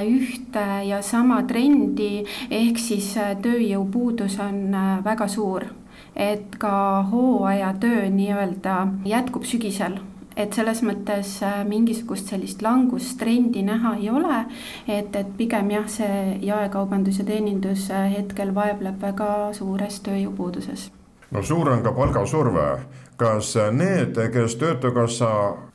ühte 0.08 0.64
ja 0.88 1.00
sama 1.02 1.42
trendi, 1.48 2.24
ehk 2.50 2.80
siis 2.80 3.14
tööjõupuudus 3.44 4.38
on 4.42 4.76
väga 5.04 5.28
suur. 5.30 5.68
Et 6.14 6.58
ka 6.62 7.04
hooajatöö 7.10 8.08
nii-öelda 8.12 8.76
jätkub 9.08 9.46
sügisel 9.48 9.98
et 10.36 10.52
selles 10.54 10.82
mõttes 10.82 11.36
äh, 11.42 11.62
mingisugust 11.68 12.30
sellist 12.32 12.62
langustrendi 12.62 13.62
näha 13.66 13.94
ei 14.00 14.10
ole, 14.10 14.44
et, 14.88 15.14
et 15.16 15.30
pigem 15.38 15.70
jah, 15.74 15.86
see 15.90 16.38
jaekaubandus 16.42 17.20
ja 17.22 17.28
teenindus 17.28 17.88
äh, 17.90 18.10
hetkel 18.18 18.54
vaevleb 18.54 19.00
väga 19.02 19.30
suures 19.56 20.00
tööjõupuuduses. 20.06 20.90
no 21.30 21.42
suur 21.42 21.70
on 21.70 21.82
ka 21.82 21.92
palgasurve, 21.92 22.68
kas 23.16 23.54
need, 23.72 24.18
kes 24.32 24.56
Töötukassa 24.58 25.30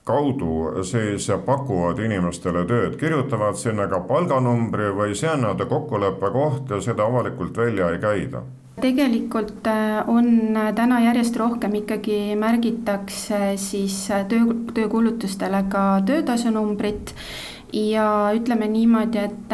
kaudu 0.09 0.83
siis 0.83 1.27
pakuvad 1.45 1.99
inimestele 2.01 2.65
tööd, 2.65 2.95
kirjutavad 2.99 3.57
sinna 3.59 3.87
ka 3.87 4.01
palganumbri 4.09 4.89
või 4.95 5.15
see 5.15 5.29
on 5.29 5.43
nii-öelda 5.43 5.67
kokkuleppe 5.69 6.31
koht 6.33 6.73
ja 6.73 6.81
seda 6.81 7.05
avalikult 7.05 7.57
välja 7.57 7.91
ei 7.93 8.01
käida? 8.01 8.43
Tegelikult 8.81 9.67
äh, 9.67 10.09
on 10.09 10.57
äh, 10.57 10.71
täna 10.75 10.99
järjest 11.03 11.37
rohkem 11.39 11.75
ikkagi 11.81 12.35
märgitakse 12.39 13.53
siis 13.61 14.01
äh, 14.11 14.25
töö, 14.29 14.55
töökuulutustele 14.73 15.63
ka 15.71 15.85
töötasunumbrit 16.07 17.13
ja 17.73 18.31
ütleme 18.33 18.65
niimoodi, 18.71 19.21
et, 19.21 19.51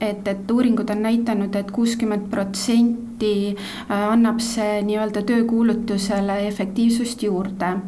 et, 0.00 0.28
et 0.28 0.50
uuringud 0.50 0.90
on 0.90 1.02
näidanud 1.04 1.52
et, 1.52 1.66
et 1.66 1.74
kuuskümmend 1.76 2.30
protsenti 2.32 3.13
samuti 3.14 3.56
äh, 3.90 4.12
annab 4.12 4.40
see 4.40 4.82
nii-öelda 4.82 5.22
töökuulutusele 5.22 6.46
efektiivsust 6.48 7.22
juurde. 7.22 7.80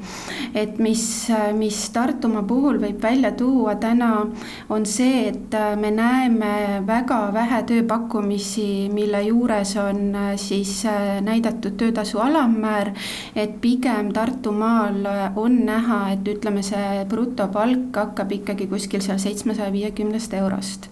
et 0.55 0.79
mis, 0.79 1.31
äh, 1.31 1.53
mis 1.53 1.91
Tartumaa 1.91 2.43
puhul 2.43 2.79
võib 2.79 3.03
välja 3.03 3.33
tuua 3.33 3.75
täna, 3.77 4.27
on 4.71 4.87
see, 4.87 5.29
et 5.29 5.55
äh, 5.55 5.77
me 5.77 5.91
näeme 5.91 6.83
väga 6.87 7.33
vähe 7.33 7.63
tööpakkumisi, 7.63 8.89
mille 8.93 9.23
juures 9.23 9.77
on 9.77 10.15
siis 10.37 10.85
näidatud 11.21 11.77
töötasu 11.77 12.19
alammäär, 12.19 12.93
et 13.35 13.61
pigem 13.61 14.13
Tartumaal 14.13 15.07
on 15.37 15.65
näha, 15.67 16.13
et 16.13 16.29
ütleme, 16.29 16.63
see 16.63 17.05
brutopalk 17.09 17.97
hakkab 17.97 18.33
ikkagi 18.33 18.67
kuskil 18.67 19.01
seal 19.01 19.19
seitsmesaja 19.19 19.73
viiekümnest 19.73 20.35
eurost. 20.35 20.89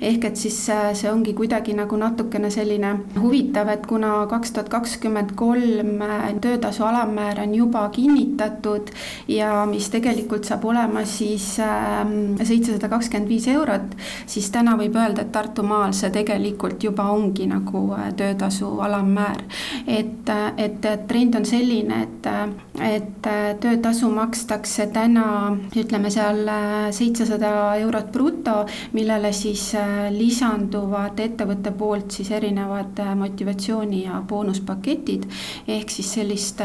ehk 0.00 0.24
et 0.24 0.36
siis 0.36 0.58
see 0.66 1.10
ongi 1.10 1.34
kuidagi 1.34 1.74
nagu 1.74 1.96
natukene 1.96 2.50
selline 2.50 2.94
huvitav, 3.20 3.68
et 3.68 3.83
kuna 3.86 4.26
kaks 4.30 4.52
tuhat 4.52 4.68
kakskümmend 4.68 5.34
kolm 5.36 6.02
töötasu 6.40 6.84
alammäär 6.84 7.40
on 7.40 7.54
juba 7.54 7.88
kinnitatud 7.88 8.90
ja 9.28 9.66
mis 9.66 9.88
tegelikult 9.90 10.44
saab 10.44 10.64
olema 10.64 11.04
siis 11.04 11.58
ähm, 11.60 12.36
seitsesada 12.42 12.88
kakskümmend 12.88 13.28
viis 13.28 13.48
eurot, 13.48 13.96
siis 14.26 14.50
täna 14.54 14.76
võib 14.78 14.96
öelda, 14.96 15.24
et 15.24 15.32
Tartumaal 15.34 15.92
see 15.96 16.10
tegelikult 16.14 16.82
juba 16.84 17.08
ongi 17.12 17.46
nagu 17.50 17.84
äh, 17.96 18.10
töötasu 18.16 18.70
alammäär. 18.80 19.44
et, 19.86 20.28
äh, 20.28 20.52
et 20.56 20.80
trend 21.08 21.34
on 21.34 21.44
selline, 21.44 22.02
et, 22.02 22.26
äh, 22.26 22.94
et 22.94 23.28
töötasu 23.60 24.08
makstakse 24.10 24.86
täna 24.92 25.56
ütleme 25.76 26.10
seal 26.10 26.48
seitsesada 26.90 27.76
eurot 27.80 28.12
bruto, 28.12 28.56
millele 28.92 29.32
siis 29.32 29.72
lisanduvad 30.10 31.20
ettevõtte 31.20 31.72
poolt 31.72 32.10
siis 32.18 32.30
erinevad 32.30 33.00
motivatsioonid 33.16 33.63
motivatsiooni 33.64 34.04
ja 34.04 34.22
boonuspaketid, 34.28 35.24
ehk 35.68 35.90
siis 35.90 36.14
sellist 36.14 36.60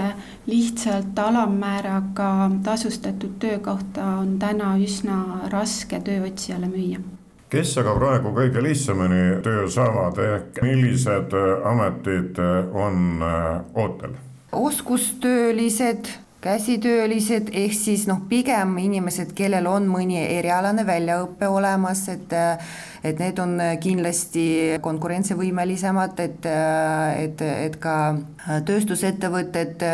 lihtsalt 0.45 1.19
alammääraga 1.19 2.51
tasustatud 2.63 3.39
töökohta 3.39 4.05
on 4.05 4.39
täna 4.39 4.75
üsna 4.77 5.49
raske 5.49 5.99
tööotsijale 5.99 6.67
müüa. 6.67 6.99
Kes 7.49 7.77
aga 7.77 7.95
praegu 7.95 8.29
kõige 8.35 8.61
lihtsamini 8.61 9.41
töö 9.43 9.67
saavad, 9.69 10.17
ehk 10.17 10.61
millised 10.61 11.33
ametid 11.65 12.37
on 12.73 13.23
äh, 13.23 13.61
ootel? 13.73 14.13
oskustöölised 14.51 16.09
käsitöölised, 16.41 17.49
ehk 17.53 17.73
siis 17.75 18.05
noh, 18.07 18.21
pigem 18.29 18.77
inimesed, 18.79 19.33
kellel 19.35 19.67
on 19.67 19.89
mõni 19.91 20.21
erialane 20.21 20.85
väljaõpe 20.87 21.49
olemas, 21.51 22.07
et 22.13 22.37
et 23.03 23.19
need 23.19 23.37
on 23.39 23.53
kindlasti 23.79 24.75
konkurentsivõimelisemad, 24.83 26.17
et, 26.19 26.47
et, 27.23 27.41
et 27.47 27.77
ka 27.79 27.93
tööstusettevõtted 28.67 29.85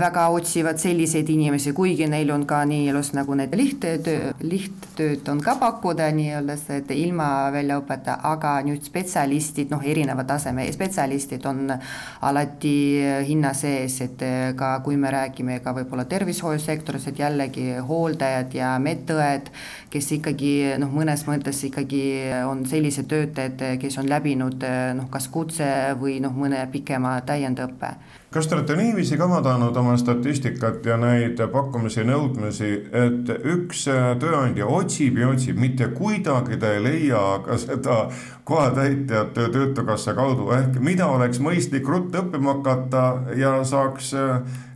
väga 0.00 0.24
otsivad 0.34 0.80
selliseid 0.82 1.30
inimesi, 1.30 1.70
kuigi 1.76 2.08
neil 2.10 2.32
on 2.34 2.46
ka 2.48 2.64
nii-öelda 2.66 3.20
nagu 3.20 3.36
need 3.38 3.54
lihttöö, 3.54 4.32
lihttööd 4.42 5.28
on 5.30 5.42
ka 5.44 5.54
pakkuda 5.60 6.08
nii-öelda, 6.16 6.58
et 6.80 6.90
ilma 6.96 7.28
väljaõpeta, 7.54 8.18
aga 8.26 8.56
nüüd 8.66 8.82
spetsialistid, 8.86 9.70
noh, 9.70 9.86
erineva 9.86 10.26
taseme 10.26 10.66
spetsialistid 10.74 11.46
on 11.46 11.70
alati 12.26 12.76
hinna 13.28 13.54
sees, 13.54 14.00
et 14.02 14.26
ka 14.58 14.74
kui 14.82 14.98
me 14.98 15.14
räägime 15.14 15.55
ka 15.64 15.74
võib-olla 15.76 16.04
tervishoiusektoris, 16.08 17.08
et 17.10 17.20
jällegi 17.20 17.66
hooldajad 17.88 18.54
ja 18.56 18.74
medõed, 18.82 19.50
kes 19.92 20.10
ikkagi 20.18 20.52
noh, 20.82 20.92
mõnes 20.92 21.26
mõttes 21.28 21.62
ikkagi 21.68 22.02
on 22.48 22.64
sellised 22.68 23.08
töötajad, 23.10 23.64
kes 23.80 23.98
on 24.02 24.10
läbinud 24.10 24.66
noh, 24.98 25.10
kas 25.12 25.28
kutse 25.32 25.68
või 26.00 26.20
noh, 26.24 26.34
mõne 26.36 26.64
pikema 26.72 27.18
täiendõppe. 27.26 27.94
Kas 28.30 28.46
te 28.46 28.56
olete 28.56 28.76
niiviisi 28.76 29.16
ka 29.16 29.28
vaadanud 29.30 29.76
oma 29.76 29.96
statistikat 29.96 30.86
ja 30.86 30.96
neid 31.00 31.40
pakkumisi 31.52 32.04
nõudmisi, 32.04 32.70
et 32.92 33.30
üks 33.54 33.84
tööandja 34.20 34.66
otsib 34.66 35.20
ja 35.20 35.30
otsib, 35.32 35.60
mitte 35.60 35.88
kuidagi 35.96 36.58
ta 36.60 36.72
ei 36.74 36.82
leia 36.84 37.22
ka 37.46 37.58
seda 37.60 38.00
kohatäitjat 38.44 39.34
Töötukassa 39.36 40.14
kaudu, 40.14 40.50
ehk 40.56 40.80
mida 40.80 41.06
oleks 41.10 41.40
mõistlik 41.42 41.88
ruttu 41.88 42.24
õppima 42.24 42.58
hakata 42.58 43.06
ja 43.38 43.58
saaks 43.64 44.12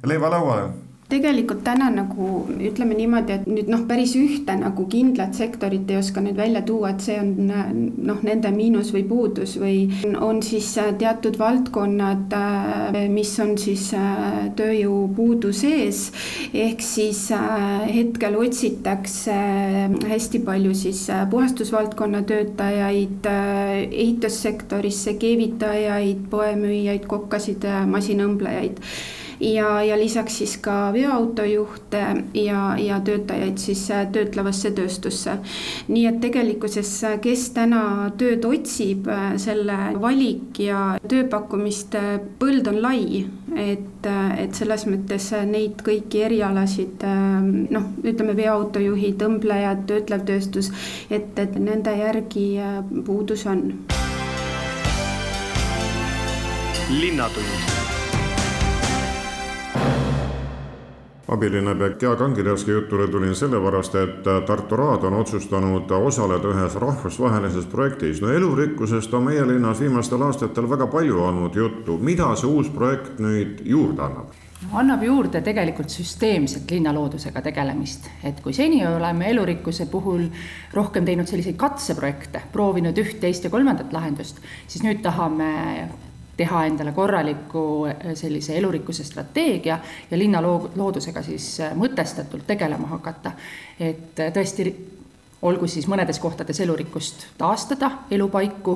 leiva 0.07 0.31
lauale 0.33 0.90
tegelikult 1.11 1.63
täna 1.67 1.89
nagu 1.93 2.29
ütleme 2.61 2.95
niimoodi, 2.99 3.35
et 3.35 3.49
nüüd 3.51 3.71
noh, 3.71 3.83
päris 3.89 4.15
ühte 4.19 4.55
nagu 4.59 4.87
kindlat 4.91 5.35
sektorit 5.39 5.91
ei 5.91 5.99
oska 6.01 6.23
nüüd 6.23 6.39
välja 6.39 6.63
tuua, 6.67 6.93
et 6.95 7.05
see 7.05 7.17
on 7.21 7.51
noh, 7.51 8.21
nende 8.27 8.53
miinus 8.55 8.93
või 8.95 9.05
puudus 9.11 9.57
või 9.61 9.89
on 10.21 10.43
siis 10.45 10.71
äh, 10.81 10.93
teatud 11.01 11.39
valdkonnad, 11.41 12.37
äh, 12.37 13.01
mis 13.13 13.33
on 13.43 13.57
siis 13.61 13.91
äh, 13.99 14.51
tööjõupuudu 14.59 15.53
sees. 15.57 16.11
ehk 16.55 16.83
siis 16.83 17.29
hetkel 17.91 18.37
otsitakse 18.39 19.35
hästi 20.11 20.41
palju 20.47 20.75
siis 20.75 21.03
puhastusvaldkonna 21.31 22.23
töötajaid, 22.27 23.27
ehitussektorisse 23.91 25.15
keevitajaid, 25.21 26.27
poemüüjaid, 26.31 27.07
kokkasid, 27.11 27.67
masinõmblejaid 27.91 28.81
ja, 29.41 29.83
ja 29.83 29.99
lisaks 29.99 30.39
siis 30.39 30.57
ka 30.57 30.93
veoautojuhte 30.93 32.03
ja, 32.35 32.61
ja 32.79 33.01
töötajaid 33.01 33.59
siis 33.59 33.83
äh, 33.91 34.07
töötlevasse 34.13 34.71
tööstusse. 34.77 35.39
nii 35.89 36.07
et 36.07 36.21
tegelikkuses, 36.21 36.93
äh, 37.05 37.19
kes 37.23 37.51
täna 37.57 38.11
tööd 38.21 38.45
otsib, 38.45 39.09
äh, 39.09 39.35
selle 39.41 39.79
valik 40.01 40.61
ja 40.61 40.99
tööpakkumiste 41.09 42.03
põld 42.41 42.69
on 42.71 42.81
lai, 42.83 43.25
et, 43.57 44.07
et 44.39 44.55
selles 44.55 44.87
mõttes 44.87 45.31
neid 45.49 45.81
kõiki 45.87 46.25
erialasid 46.27 47.03
noh, 47.71 47.89
ütleme 48.05 48.37
veoautojuhid, 48.37 49.23
õmblejad, 49.27 49.85
töötlev 49.91 50.25
tööstus, 50.29 50.71
et, 51.11 51.33
et 51.39 51.59
nende 51.59 51.97
järgi 51.97 52.47
puudus 53.07 53.47
on. 53.51 53.67
linnatund 56.91 57.70
abilinnapea 61.31 61.91
Gea 61.91 62.17
Kangilevski 62.17 62.71
jutule 62.71 63.09
tulin 63.09 63.35
sellepärast, 63.35 63.95
et 63.95 64.23
Tartu 64.47 64.77
Raad 64.77 65.05
on 65.07 65.15
otsustanud 65.15 65.91
osaleda 65.91 66.51
ühes 66.51 66.75
rahvusvahelises 66.75 67.67
projektis. 67.71 68.21
no 68.23 68.29
elurikkusest 68.29 69.15
on 69.15 69.23
meie 69.23 69.47
linnas 69.47 69.81
viimastel 69.81 70.23
aastatel 70.23 70.71
väga 70.71 70.87
palju 70.87 71.23
olnud 71.23 71.55
juttu, 71.55 71.99
mida 71.99 72.35
see 72.35 72.51
uus 72.51 72.71
projekt 72.71 73.23
nüüd 73.23 73.63
juurde 73.65 74.03
annab? 74.03 74.35
annab 74.73 75.03
juurde 75.03 75.41
tegelikult 75.41 75.89
süsteemset 75.89 76.71
linnaloodusega 76.71 77.43
tegelemist, 77.43 78.11
et 78.25 78.41
kui 78.43 78.53
seni 78.53 78.83
oleme 78.87 79.31
elurikkuse 79.31 79.87
puhul 79.87 80.27
rohkem 80.75 81.05
teinud 81.05 81.31
selliseid 81.31 81.57
katseprojekte, 81.57 82.43
proovinud 82.53 82.99
üht, 82.99 83.17
teist 83.23 83.45
ja 83.45 83.51
kolmandat 83.51 83.93
lahendust, 83.93 84.43
siis 84.67 84.83
nüüd 84.85 85.01
tahame 85.03 85.55
teha 86.41 86.63
endale 86.67 86.93
korraliku 86.97 87.63
äh, 87.87 88.15
sellise 88.15 88.57
elurikkuse 88.59 89.05
strateegia 89.05 89.79
ja 90.11 90.19
linnaloodusega 90.19 91.23
siis 91.23 91.53
äh, 91.61 91.75
mõtestatult 91.77 92.47
tegelema 92.49 92.89
hakata. 92.95 93.33
et 93.81 94.21
äh, 94.21 94.33
tõesti, 94.33 94.73
olgu 95.43 95.69
siis 95.69 95.89
mõnedes 95.89 96.21
kohtades 96.21 96.61
elurikkust 96.61 97.27
taastada, 97.39 97.91
elupaiku 98.13 98.75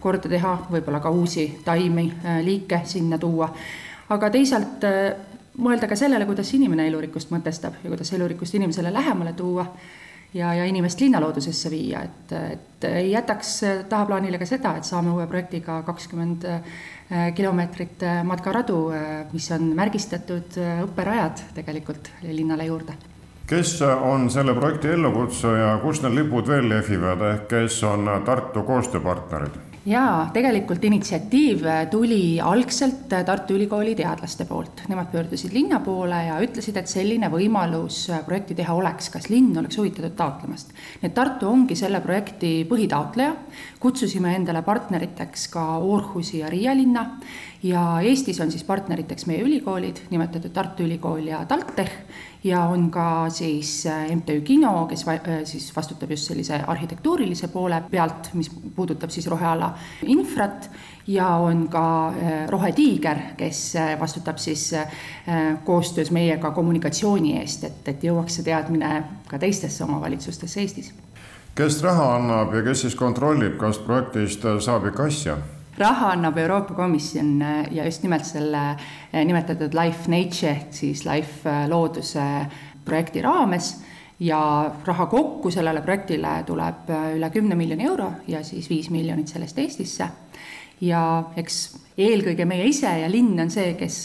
korda 0.00 0.28
teha, 0.30 0.52
võib-olla 0.70 1.00
ka 1.02 1.10
uusi 1.10 1.48
taimi, 1.64 2.04
liike 2.46 2.78
sinna 2.86 3.18
tuua, 3.18 3.48
aga 4.14 4.30
teisalt 4.30 4.86
mõelda 5.58 5.88
ka 5.90 5.98
sellele, 5.98 6.28
kuidas 6.30 6.54
inimene 6.54 6.86
elurikkust 6.86 7.34
mõtestab 7.34 7.82
ja 7.82 7.90
kuidas 7.90 8.12
elurikkust 8.14 8.54
inimesele 8.54 8.92
lähemale 8.94 9.32
tuua 9.34 9.66
ja, 10.34 10.54
ja 10.54 10.64
inimest 10.64 11.00
linnaloodusesse 11.00 11.70
viia, 11.70 12.02
et, 12.02 12.32
et 12.32 12.84
ei 12.88 13.10
jätaks 13.10 13.60
tahaplaanile 13.88 14.38
ka 14.38 14.48
seda, 14.48 14.74
et 14.78 14.88
saame 14.88 15.12
uue 15.14 15.26
projektiga 15.30 15.80
kakskümmend 15.86 16.46
äh, 16.48 17.30
kilomeetrit 17.34 18.02
äh, 18.02 18.20
matkaradu, 18.24 18.80
äh, 18.94 19.08
mis 19.32 19.50
on 19.56 19.72
märgistatud 19.76 20.58
õpperajad 20.86 21.46
tegelikult 21.54 22.12
linnale 22.26 22.68
juurde 22.70 22.98
kes 23.50 23.80
on 23.82 24.28
selle 24.30 24.52
projekti 24.54 24.92
ellukutsuja, 24.94 25.72
kus 25.82 26.04
need 26.04 26.14
lipud 26.20 26.46
veel 26.46 26.68
lehvivad, 26.70 27.24
ehk 27.32 27.48
kes 27.50 27.80
on 27.88 28.06
Tartu 28.24 28.62
koostööpartnerid? 28.62 29.69
Jaa, 29.88 30.28
tegelikult 30.34 30.84
initsiatiiv 30.84 31.64
tuli 31.90 32.40
algselt 32.40 33.08
Tartu 33.08 33.54
Ülikooli 33.56 33.94
teadlaste 33.96 34.44
poolt. 34.44 34.82
Nemad 34.88 35.08
pöördusid 35.12 35.54
linna 35.56 35.80
poole 35.80 36.18
ja 36.26 36.36
ütlesid, 36.44 36.76
et 36.76 36.90
selline 36.90 37.30
võimalus 37.32 38.02
projekti 38.26 38.54
teha 38.58 38.74
oleks, 38.76 39.08
kas 39.10 39.30
linn 39.32 39.56
oleks 39.58 39.78
huvitatud 39.80 40.16
taotlemast. 40.16 40.74
nii 41.00 41.08
et 41.08 41.14
Tartu 41.14 41.48
ongi 41.48 41.76
selle 41.76 42.00
projekti 42.04 42.66
põhitaotleja, 42.68 43.34
kutsusime 43.80 44.34
endale 44.36 44.62
partneriteks 44.62 45.48
ka 45.48 45.64
Aarhusi 45.78 46.42
ja 46.44 46.50
Riia 46.52 46.76
linna 46.76 47.06
ja 47.62 48.00
Eestis 48.04 48.40
on 48.40 48.50
siis 48.52 48.64
partneriteks 48.64 49.26
meie 49.26 49.42
ülikoolid, 49.44 50.04
nimetatud 50.10 50.52
Tartu 50.52 50.84
Ülikool 50.84 51.32
ja 51.32 51.44
TalTech 51.48 52.28
ja 52.44 52.60
on 52.60 52.90
ka 52.90 53.30
siis 53.30 53.86
äh, 53.86 54.16
MTÜ 54.16 54.40
Kino, 54.40 54.86
kes 54.86 55.04
va 55.06 55.12
äh, 55.12 55.42
siis 55.44 55.76
vastutab 55.76 56.10
just 56.10 56.28
sellise 56.30 56.60
arhitektuurilise 56.66 57.48
poole 57.48 57.82
pealt, 57.90 58.32
mis 58.34 58.50
puudutab 58.76 59.10
siis 59.10 59.26
roheala 59.26 59.74
infrat 60.06 60.70
ja 61.06 61.28
on 61.36 61.68
ka 61.68 61.84
äh, 62.08 62.48
Rohetiiger, 62.48 63.18
kes 63.36 63.74
vastutab 64.00 64.38
siis 64.38 64.72
koostöös 65.64 66.10
meiega 66.10 66.50
kommunikatsiooni 66.50 67.36
eest, 67.40 67.64
et, 67.64 67.88
et 67.88 68.04
jõuaks 68.04 68.40
see 68.40 68.48
teadmine 68.48 69.04
ka 69.28 69.38
teistesse 69.38 69.84
omavalitsustesse 69.84 70.60
Eestis. 70.60 70.92
kes 71.54 71.82
raha 71.82 72.14
annab 72.16 72.54
ja 72.54 72.62
kes 72.62 72.86
siis 72.86 72.94
kontrollib, 72.94 73.58
kas 73.58 73.78
projektist 73.78 74.46
saab 74.64 74.86
ikka 74.88 75.08
asja? 75.12 75.38
Raha 75.80 76.12
annab 76.14 76.38
Euroopa 76.38 76.74
Komisjon 76.74 77.42
äh, 77.42 77.68
ja 77.70 77.84
just 77.84 78.02
nimelt 78.02 78.24
selle 78.24 78.62
äh, 78.70 79.24
nimetatud 79.24 79.74
Life 79.74 80.10
Nature 80.10 80.52
ehk 80.52 80.74
siis 80.76 81.04
Life 81.08 81.48
äh, 81.48 81.66
looduse 81.68 82.24
projekti 82.84 83.22
raames 83.22 83.74
ja 84.20 84.40
raha 84.86 85.06
kokku 85.06 85.50
sellele 85.50 85.80
projektile 85.84 86.40
tuleb 86.46 86.90
üle 87.16 87.30
kümne 87.32 87.56
miljoni 87.56 87.86
euro 87.88 88.10
ja 88.28 88.42
siis 88.44 88.68
viis 88.70 88.90
miljonit 88.90 89.32
sellest 89.32 89.58
Eestisse. 89.58 90.08
ja 90.80 91.00
eks 91.36 91.56
eelkõige 92.00 92.44
meie 92.48 92.66
ise 92.68 92.90
ja 93.02 93.08
linn 93.08 93.40
on 93.40 93.50
see, 93.52 93.74
kes, 93.80 93.96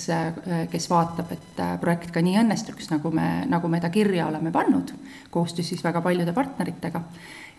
kes 0.72 0.88
vaatab, 0.92 1.32
et 1.32 1.62
projekt 1.80 2.12
ka 2.12 2.24
nii 2.24 2.36
õnnestuks, 2.42 2.90
nagu 2.92 3.12
me, 3.16 3.46
nagu 3.48 3.68
me 3.72 3.80
ta 3.80 3.90
kirja 3.90 4.28
oleme 4.28 4.52
pannud, 4.52 4.92
koostöös 5.32 5.70
siis 5.72 5.84
väga 5.84 6.02
paljude 6.04 6.34
partneritega 6.36 7.04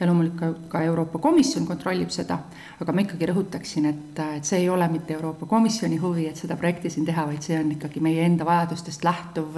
ja 0.00 0.06
loomulikult 0.06 0.66
ka 0.68 0.82
Euroopa 0.84 1.18
Komisjon 1.18 1.66
kontrollib 1.66 2.10
seda, 2.12 2.38
aga 2.80 2.92
ma 2.92 3.04
ikkagi 3.04 3.30
rõhutaksin, 3.30 3.88
et, 3.88 4.18
et 4.36 4.44
see 4.44 4.60
ei 4.64 4.68
ole 4.68 4.88
mitte 4.92 5.16
Euroopa 5.16 5.48
Komisjoni 5.48 5.96
huvi, 6.02 6.26
et 6.28 6.36
seda 6.36 6.58
projekti 6.60 6.92
siin 6.92 7.06
teha, 7.08 7.24
vaid 7.30 7.46
see 7.46 7.56
on 7.58 7.72
ikkagi 7.72 8.02
meie 8.04 8.26
enda 8.26 8.44
vajadustest 8.48 9.06
lähtuv, 9.06 9.56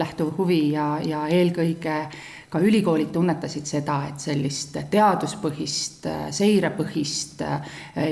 lähtuv 0.00 0.32
huvi 0.38 0.62
ja, 0.72 0.94
ja 1.04 1.26
eelkõige 1.28 2.00
ka 2.48 2.60
ülikoolid 2.62 3.10
tunnetasid 3.12 3.66
seda, 3.68 3.98
et 4.08 4.22
sellist 4.22 4.78
teaduspõhist, 4.90 6.06
seirepõhist 6.38 7.42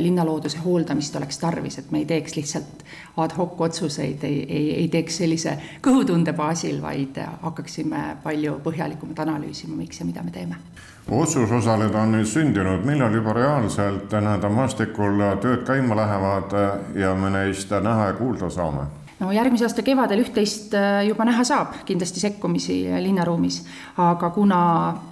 linnalooduse 0.03 0.61
hooldamist 0.64 1.16
oleks 1.16 1.38
tarvis, 1.40 1.79
et 1.81 1.92
me 1.94 2.03
ei 2.03 2.09
teeks 2.11 2.37
lihtsalt 2.37 2.83
ad 3.22 3.37
hoc 3.38 3.61
otsuseid, 3.68 4.27
ei, 4.27 4.42
ei, 4.44 4.66
ei 4.83 4.88
teeks 4.92 5.22
sellise 5.22 5.55
kõhutunde 5.85 6.35
baasil, 6.37 6.83
vaid 6.83 7.22
hakkaksime 7.46 8.18
palju 8.27 8.59
põhjalikumalt 8.66 9.22
analüüsima, 9.24 9.79
miks 9.79 10.03
ja 10.03 10.09
mida 10.11 10.27
me 10.27 10.35
teeme 10.35 10.61
otsus 11.10 11.52
osaleda 11.52 11.98
on 11.98 12.12
nüüd 12.12 12.26
sündinud, 12.26 12.84
millal 12.84 13.12
juba 13.14 13.32
reaalselt 13.36 14.12
nii-öelda 14.12 14.48
maastikul 14.48 15.24
tööd 15.42 15.64
käima 15.68 15.96
lähevad 15.96 16.54
ja 16.96 17.14
me 17.14 17.30
neist 17.30 17.70
näha 17.70 18.12
ja 18.12 18.18
kuulda 18.18 18.50
saame? 18.50 18.88
No 19.20 19.31
järgmise 19.35 19.66
aasta 19.66 19.83
kevadel 19.87 20.22
üht-teist 20.24 20.74
äh, 20.79 21.05
juba 21.09 21.27
näha 21.29 21.44
saab, 21.46 21.77
kindlasti 21.87 22.22
sekkumisi 22.22 22.79
linnaruumis, 23.05 23.61
aga 24.03 24.31
kuna 24.35 24.61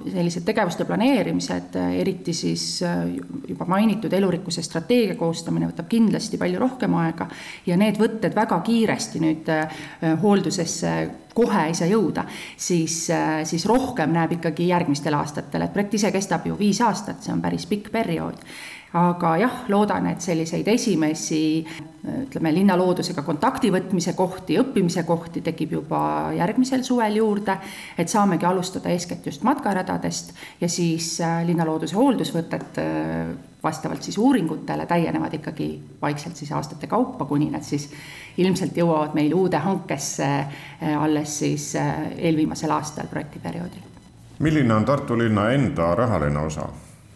sellised 0.06 0.46
tegevuste 0.46 0.86
planeerimised, 0.88 1.78
äh, 1.78 1.94
eriti 2.02 2.34
siis 2.36 2.66
äh, 2.86 3.04
juba 3.48 3.68
mainitud 3.70 4.12
elurikkuse 4.12 4.64
strateegia 4.66 5.16
koostamine 5.20 5.70
võtab 5.70 5.90
kindlasti 5.92 6.40
palju 6.40 6.62
rohkem 6.62 6.96
aega 7.02 7.28
ja 7.66 7.78
need 7.78 8.00
võtted 8.00 8.34
väga 8.36 8.58
kiiresti 8.66 9.22
nüüd 9.22 9.50
hooldusesse 10.22 10.92
kohe 11.32 11.62
ei 11.70 11.74
saa 11.76 11.88
jõuda, 11.88 12.26
siis, 12.60 13.06
siis 13.48 13.64
rohkem 13.68 14.12
näeb 14.12 14.34
ikkagi 14.36 14.66
järgmistel 14.68 15.14
aastatel, 15.16 15.64
et 15.64 15.72
projekt 15.72 15.96
ise 15.96 16.10
kestab 16.12 16.44
ju 16.44 16.58
viis 16.58 16.82
aastat, 16.84 17.22
see 17.24 17.32
on 17.32 17.40
päris 17.44 17.64
pikk 17.70 17.88
periood 17.94 18.42
aga 18.92 19.36
jah, 19.40 19.62
loodan, 19.72 20.06
et 20.12 20.20
selliseid 20.20 20.68
esimesi 20.68 21.42
ütleme, 22.02 22.50
linnaloodusega 22.54 23.22
kontakti 23.22 23.70
võtmise 23.72 24.12
kohti, 24.18 24.56
õppimise 24.58 25.04
kohti 25.06 25.40
tekib 25.44 25.76
juba 25.78 26.00
järgmisel 26.34 26.82
suvel 26.84 27.16
juurde, 27.20 27.54
et 27.98 28.10
saamegi 28.10 28.46
alustada 28.48 28.90
eeskätt 28.90 29.26
just 29.26 29.46
matkaradadest 29.46 30.34
ja 30.60 30.68
siis 30.68 31.14
äh, 31.22 31.40
linnalooduse 31.46 31.96
hooldusvõtted 31.96 32.82
äh, 32.82 33.32
vastavalt 33.62 34.02
siis 34.02 34.18
uuringutele 34.18 34.86
täienevad 34.90 35.38
ikkagi 35.38 35.70
vaikselt 36.02 36.36
siis 36.36 36.50
aastate 36.52 36.90
kaupa, 36.90 37.24
kuni 37.30 37.52
nad 37.54 37.62
siis 37.62 37.86
ilmselt 38.42 38.76
jõuavad 38.76 39.14
meil 39.14 39.32
uude 39.38 39.62
hankesse 39.62 40.26
äh, 40.26 40.96
alles 40.98 41.38
siis 41.38 41.72
eelviimasel 41.78 42.74
aastal 42.74 43.06
projektiperioodil. 43.06 43.90
milline 44.42 44.74
on 44.74 44.84
Tartu 44.84 45.18
linna 45.18 45.52
enda 45.54 45.94
rahaline 45.94 46.48
osa? 46.50 46.66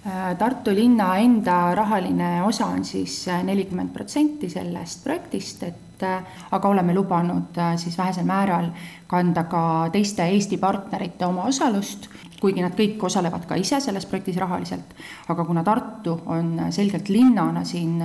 Äh, 0.06 0.36
Tartu 0.38 0.70
linna 0.70 1.16
enda 1.18 1.74
rahaline 1.74 2.42
osa 2.46 2.66
on 2.66 2.84
siis 2.84 3.24
äh, 3.28 3.40
nelikümmend 3.42 3.90
protsenti 3.90 4.46
sellest 4.50 5.02
projektist, 5.02 5.64
et 5.66 6.02
äh, 6.06 6.22
aga 6.54 6.68
oleme 6.68 6.94
lubanud 6.94 7.58
siis 7.76 7.98
vähesel 7.98 8.28
määral 8.28 8.68
kanda 9.10 9.44
ka 9.50 9.88
teiste 9.90 10.28
Eesti 10.30 10.60
partnerite 10.62 11.26
omaosalust, 11.26 12.06
kuigi 12.38 12.62
nad 12.62 12.78
kõik 12.78 13.02
osalevad 13.02 13.48
ka 13.50 13.58
ise 13.58 13.80
selles 13.82 14.06
projektis 14.06 14.38
rahaliselt, 14.38 14.94
aga 15.26 15.44
kuna 15.44 15.66
Tartu 15.66 16.20
on 16.26 16.54
selgelt 16.70 17.10
linnana 17.10 17.64
siin 17.64 17.98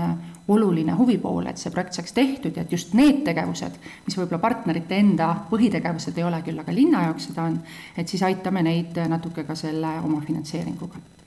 oluline 0.48 0.98
huvipool, 0.98 1.46
et 1.54 1.62
see 1.62 1.70
projekt 1.70 2.00
saaks 2.00 2.18
tehtud 2.18 2.58
ja 2.58 2.66
et 2.66 2.74
just 2.74 2.98
need 2.98 3.22
tegevused, 3.30 3.78
mis 4.08 4.18
võib-olla 4.18 4.42
partnerite 4.42 4.98
enda 4.98 5.36
põhitegevused 5.54 6.18
ei 6.18 6.26
ole 6.26 6.42
küll, 6.42 6.66
aga 6.66 6.74
linna 6.74 7.06
jaoks 7.12 7.30
seda 7.30 7.46
on, 7.52 7.62
et 7.94 8.10
siis 8.10 8.26
aitame 8.26 8.66
neid 8.66 9.04
natuke 9.06 9.46
ka 9.46 9.60
selle 9.68 10.00
omafinantseeringuga 10.02 11.21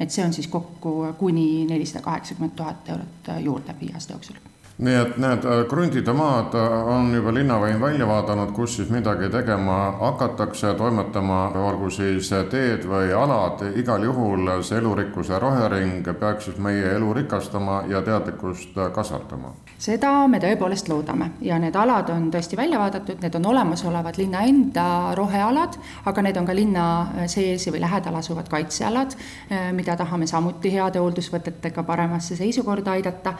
et 0.00 0.10
see 0.10 0.24
on 0.24 0.32
siis 0.32 0.48
kokku 0.48 1.14
kuni 1.18 1.66
nelisada 1.66 2.04
kaheksakümmend 2.04 2.56
tuhat 2.56 2.88
eurot 2.88 3.32
juurde 3.44 3.76
viie 3.80 3.94
aasta 3.94 4.12
jooksul 4.12 4.42
nii 4.78 4.94
et 4.98 5.18
need 5.22 5.44
äh, 5.46 5.60
krundid 5.70 6.06
ja 6.06 6.12
maad 6.16 6.54
äh, 6.58 6.72
on 6.90 7.12
juba 7.14 7.32
linnavõim 7.34 7.80
välja 7.80 8.06
vaadanud, 8.10 8.50
kus 8.56 8.76
siis 8.76 8.90
midagi 8.90 9.28
tegema 9.30 9.76
hakatakse, 10.00 10.74
toimetama, 10.78 11.44
olgu 11.68 11.90
siis 11.94 12.32
teed 12.50 12.88
või 12.90 13.12
alad, 13.14 13.62
igal 13.78 14.02
juhul 14.02 14.50
see 14.62 14.80
elurikkuse 14.82 15.38
rohering 15.38 16.10
peaks 16.18 16.50
siis 16.50 16.58
meie 16.58 16.96
elu 16.96 17.12
rikastama 17.20 17.84
ja 17.88 18.02
teadlikkust 18.02 18.74
kasvatama. 18.94 19.54
Seda 19.78 20.12
me 20.30 20.40
tõepoolest 20.42 20.88
loodame. 20.88 21.30
Ja 21.44 21.58
need 21.60 21.76
alad 21.76 22.10
on 22.14 22.30
tõesti 22.32 22.56
välja 22.58 22.78
vaadatud, 22.80 23.20
need 23.22 23.38
on 23.38 23.46
olemasolevad 23.52 24.18
linna 24.20 24.44
enda 24.48 24.86
rohealad, 25.18 25.78
aga 26.04 26.24
need 26.24 26.40
on 26.40 26.48
ka 26.48 26.56
linna 26.56 26.86
sees 27.30 27.68
või 27.70 27.82
lähedal 27.84 28.18
asuvad 28.20 28.48
kaitsealad, 28.52 29.16
mida 29.76 29.96
tahame 30.00 30.26
samuti 30.30 30.72
heade 30.74 31.02
hooldusvõtetega 31.02 31.86
paremasse 31.86 32.36
seisukorda 32.38 32.96
aidata. 32.96 33.36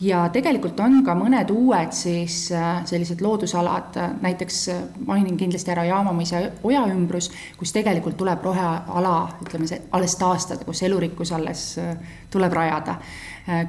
Ja 0.00 0.22
tegelikult 0.32 0.78
on 0.80 1.02
ka 1.04 1.12
mõned 1.12 1.50
uued 1.52 1.92
siis 1.92 2.46
äh, 2.56 2.78
sellised 2.88 3.20
loodusalad, 3.20 3.98
äh, 4.00 4.14
näiteks 4.24 4.60
äh, 4.72 4.78
mainin 5.04 5.36
kindlasti 5.36 5.74
ära 5.74 5.84
Jaamamõisa 5.84 6.40
oja 6.64 6.86
ümbrus, 6.88 7.28
kus 7.60 7.74
tegelikult 7.76 8.16
tuleb 8.16 8.40
roheala, 8.48 9.12
ütleme 9.44 9.68
see, 9.68 9.82
alles 9.92 10.16
taastada, 10.16 10.64
kus 10.64 10.80
elurikkus 10.88 11.34
alles 11.36 11.66
tuleb 12.32 12.56
rajada 12.56 12.96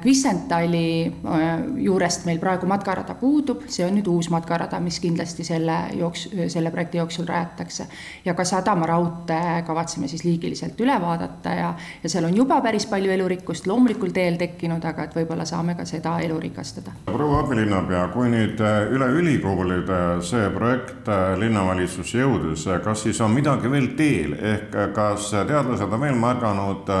Kvissentali 0.00 1.06
äh, 1.06 1.50
juurest 1.84 2.26
meil 2.28 2.38
praegu 2.38 2.66
matkarada 2.68 3.14
puudub, 3.18 3.64
see 3.72 3.86
on 3.86 3.96
nüüd 3.96 4.08
uus 4.12 4.28
matkarada, 4.30 4.78
mis 4.84 4.98
kindlasti 5.00 5.46
selle 5.46 5.76
jooks-, 5.96 6.28
selle 6.52 6.70
projekti 6.70 7.00
jooksul 7.00 7.26
rajatakse. 7.26 7.86
ja 8.24 8.34
ka 8.34 8.44
sadamaraudtee 8.44 9.62
kavatseme 9.66 10.08
siis 10.08 10.24
liigiliselt 10.24 10.80
üle 10.80 10.98
vaadata 11.00 11.54
ja, 11.56 11.74
ja 12.02 12.08
seal 12.08 12.28
on 12.28 12.36
juba 12.36 12.60
päris 12.60 12.86
palju 12.86 13.10
elurikkust 13.10 13.66
loomulikul 13.66 14.12
teel 14.12 14.36
tekkinud, 14.36 14.84
aga 14.84 15.08
et 15.08 15.16
võib-olla 15.16 15.44
saame 15.48 15.74
ka 15.74 15.84
seda 15.88 16.18
elu 16.20 16.38
rikastada. 16.40 16.92
proua 17.06 17.40
abilinnapea, 17.40 18.06
kui 18.14 18.28
nüüd 18.30 18.60
äh, 18.60 18.92
üle 18.92 19.08
ülikoolide 19.18 20.02
see 20.22 20.50
projekt 20.54 21.08
äh, 21.08 21.32
linnavalitsusse 21.40 22.20
jõudis, 22.22 22.68
kas 22.84 23.06
siis 23.08 23.20
on 23.20 23.32
midagi 23.32 23.70
veel 23.72 23.94
teel, 23.96 24.36
ehk 24.36 24.76
kas 24.94 25.32
teadlased 25.32 25.88
on 25.88 26.06
veel 26.06 26.18
märganud 26.18 26.92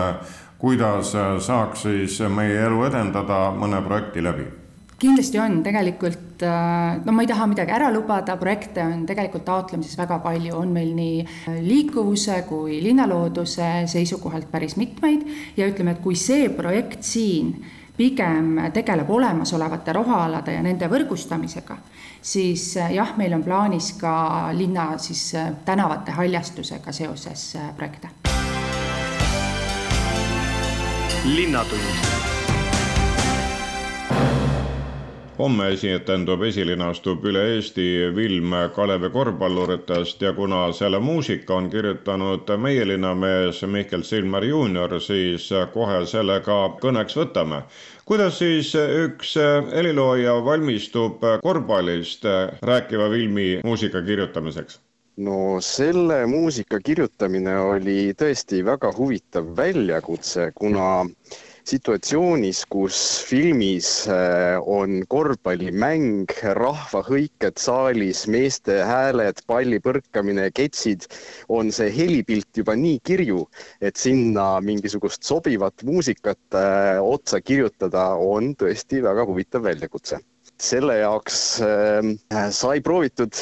kuidas 0.62 1.14
saaks 1.42 1.86
siis 1.88 2.20
meie 2.30 2.60
elu 2.68 2.84
edendada 2.86 3.48
mõne 3.58 3.82
projekti 3.82 4.22
läbi? 4.22 4.46
kindlasti 5.02 5.38
on. 5.42 5.62
Tegelikult, 5.62 6.42
äh, 6.42 7.00
no 7.04 7.12
ma 7.12 7.24
ei 7.24 7.30
taha 7.30 7.48
midagi 7.50 7.74
ära 7.74 7.90
lubada, 7.90 8.36
projekte 8.38 8.84
on 8.84 9.04
tegelikult 9.08 9.44
taotlemises 9.48 9.98
väga 9.98 10.20
palju, 10.22 10.54
on 10.58 10.72
meil 10.74 10.92
nii 10.94 11.24
liikuvuse 11.66 12.42
kui 12.48 12.78
linnalooduse 12.84 13.88
seisukohalt 13.90 14.50
päris 14.52 14.78
mitmeid. 14.78 15.26
Ja 15.56 15.66
ütleme, 15.70 15.96
et 15.96 16.04
kui 16.04 16.14
see 16.18 16.48
projekt 16.54 17.02
siin 17.06 17.56
pigem 17.96 18.56
tegeleb 18.72 19.10
olemasolevate 19.10 19.92
rohealade 19.98 20.54
ja 20.54 20.62
nende 20.64 20.88
võrgustamisega, 20.90 21.76
siis 22.22 22.72
äh, 22.78 22.94
jah, 23.00 23.16
meil 23.18 23.34
on 23.34 23.42
plaanis 23.44 23.94
ka 24.00 24.14
linna 24.56 24.92
siis 25.02 25.32
äh, 25.34 25.52
tänavate 25.66 26.14
haljastusega 26.14 26.94
seoses 26.94 27.52
projekte 27.76 28.21
linnatund 31.24 32.12
homme 35.38 35.68
esinetendub 35.72 36.42
esilinastub 36.46 37.24
üle 37.30 37.40
Eesti 37.54 37.84
film 38.14 38.52
Kalevi 38.74 39.10
korvpalluritest 39.14 40.22
ja 40.22 40.32
kuna 40.36 40.60
selle 40.72 40.98
muusika 41.02 41.54
on 41.54 41.70
kirjutanud 41.70 42.52
meie 42.58 42.84
linnamees 42.88 43.62
Mihkel 43.66 44.02
Silmer 44.02 44.44
juunior, 44.44 44.98
siis 45.00 45.48
kohe 45.74 46.04
selle 46.06 46.40
ka 46.46 46.58
kõneks 46.82 47.18
võtame. 47.18 47.62
kuidas 48.04 48.38
siis 48.38 48.74
üks 48.76 49.34
helilooja 49.74 50.38
valmistub 50.44 51.22
korvpallist 51.42 52.26
rääkiva 52.62 53.10
filmi 53.10 53.60
muusika 53.64 54.02
kirjutamiseks? 54.02 54.80
No 55.22 55.60
selle 55.62 56.24
muusika 56.26 56.80
kirjutamine 56.82 57.54
oli 57.60 58.12
tõesti 58.18 58.62
väga 58.66 58.90
huvitav 58.96 59.48
väljakutse, 59.56 60.50
kuna 60.56 61.06
situatsioonis, 61.68 62.64
kus 62.70 62.96
filmis 63.28 63.88
äh, 64.10 64.56
on 64.58 65.02
korvpallimäng, 65.10 66.32
rahvahõiked 66.58 67.60
saalis, 67.62 68.24
meeste 68.26 68.80
hääled, 68.88 69.44
palli 69.46 69.78
põrkamine, 69.84 70.48
ketsid, 70.54 71.06
on 71.48 71.70
see 71.74 71.92
helipilt 71.94 72.50
juba 72.58 72.74
nii 72.78 72.98
kirju, 73.06 73.44
et 73.80 74.00
sinna 74.00 74.56
mingisugust 74.64 75.22
sobivat 75.28 75.86
muusikat 75.86 76.58
äh, 76.58 76.98
otsa 76.98 77.40
kirjutada 77.40 78.10
on 78.18 78.56
tõesti 78.58 79.02
väga 79.06 79.26
huvitav 79.28 79.68
väljakutse. 79.70 80.18
selle 80.62 80.94
jaoks 80.98 81.36
äh, 81.62 82.50
sai 82.54 82.80
proovitud 82.80 83.34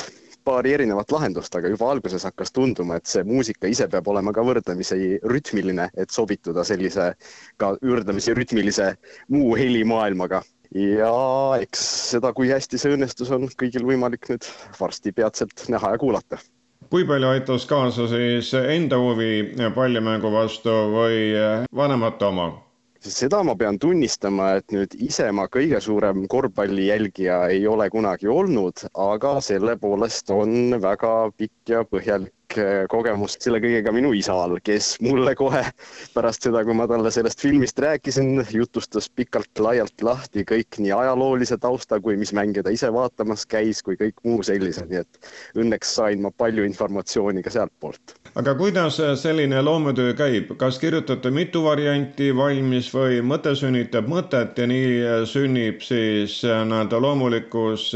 paari 0.51 0.75
erinevat 0.75 1.13
lahendust, 1.15 1.55
aga 1.55 1.71
juba 1.71 1.91
alguses 1.95 2.27
hakkas 2.27 2.55
tunduma, 2.57 2.99
et 2.99 3.11
see 3.11 3.23
muusika 3.27 3.71
ise 3.71 3.87
peab 3.91 4.09
olema 4.11 4.35
ka 4.35 4.45
võrdlemisi 4.47 5.19
rütmiline, 5.33 5.91
et 5.95 6.15
sobituda 6.15 6.65
sellise 6.67 7.13
ka 7.61 7.75
võrdlemisi 7.79 8.35
rütmilise 8.39 8.95
muu 9.35 9.55
helimaailmaga. 9.61 10.43
ja 10.71 11.15
eks 11.59 11.81
seda, 12.13 12.31
kui 12.33 12.51
hästi 12.51 12.79
see 12.79 12.95
õnnestus, 12.95 13.31
on 13.35 13.49
kõigil 13.59 13.87
võimalik 13.87 14.29
nüüd 14.31 14.47
varsti 14.79 15.13
peatselt 15.13 15.65
näha 15.69 15.97
ja 15.97 15.99
kuulata 15.99 16.39
kui 16.91 17.05
palju 17.07 17.29
aitas 17.31 17.67
kaasa 17.71 18.07
siis 18.11 18.51
enda 18.55 18.99
huvi 18.99 19.55
pallimängu 19.75 20.31
vastu 20.33 20.73
või 20.95 21.35
vanemate 21.77 22.27
oma? 22.27 22.49
Seda 23.01 23.43
ma 23.43 23.55
pean 23.57 23.79
tunnistama, 23.79 24.51
et 24.61 24.73
nüüd 24.75 24.95
ise 25.01 25.31
ma 25.33 25.47
kõige 25.49 25.81
suurem 25.81 26.27
korvpalli 26.29 26.89
jälgija 26.91 27.39
ei 27.55 27.67
ole 27.67 27.89
kunagi 27.91 28.29
olnud, 28.29 28.85
aga 28.95 29.39
selle 29.41 29.77
poolest 29.81 30.31
on 30.31 30.77
väga 30.83 31.15
pikk 31.37 31.75
ja 31.75 31.85
põhjalik 31.85 32.35
äh, 32.59 32.85
kogemus 32.91 33.37
selle 33.41 33.61
kõigega 33.63 33.93
minu 33.95 34.13
isal, 34.17 34.57
kes 34.65 34.95
mulle 35.05 35.35
kohe 35.39 35.63
pärast 36.15 36.47
seda, 36.47 36.63
kui 36.67 36.77
ma 36.77 36.87
talle 36.91 37.13
sellest 37.15 37.43
filmist 37.43 37.79
rääkisin, 37.83 38.41
jutustas 38.55 39.11
pikalt-laialt 39.17 40.05
lahti 40.07 40.45
kõik 40.49 40.81
nii 40.83 40.93
ajaloolise 40.97 41.59
tausta 41.63 42.01
kui 42.01 42.17
mis 42.21 42.33
mänge 42.37 42.65
ta 42.65 42.73
ise 42.75 42.91
vaatamas 42.95 43.47
käis, 43.51 43.83
kui 43.87 43.99
kõik 44.01 44.19
muu 44.25 44.43
sellise, 44.47 44.87
nii 44.91 45.03
et 45.03 45.31
õnneks 45.61 45.95
sain 46.01 46.23
ma 46.25 46.31
palju 46.31 46.65
informatsiooni 46.69 47.45
ka 47.45 47.53
sealtpoolt. 47.55 48.17
aga 48.35 48.55
kuidas 48.59 49.01
selline 49.23 49.63
loometöö 49.63 50.15
käib, 50.19 50.55
kas 50.61 50.79
kirjutate 50.79 51.31
mitu 51.35 51.65
varianti 51.65 52.31
valmis 52.37 52.91
või 52.95 53.21
mõte 53.23 53.55
sünnitab 53.59 54.09
mõtet 54.11 54.59
ja 54.59 54.67
nii 54.71 55.25
sünnib 55.31 55.85
siis 55.85 56.41
nii-öelda 56.45 57.01
loomulikus 57.03 57.91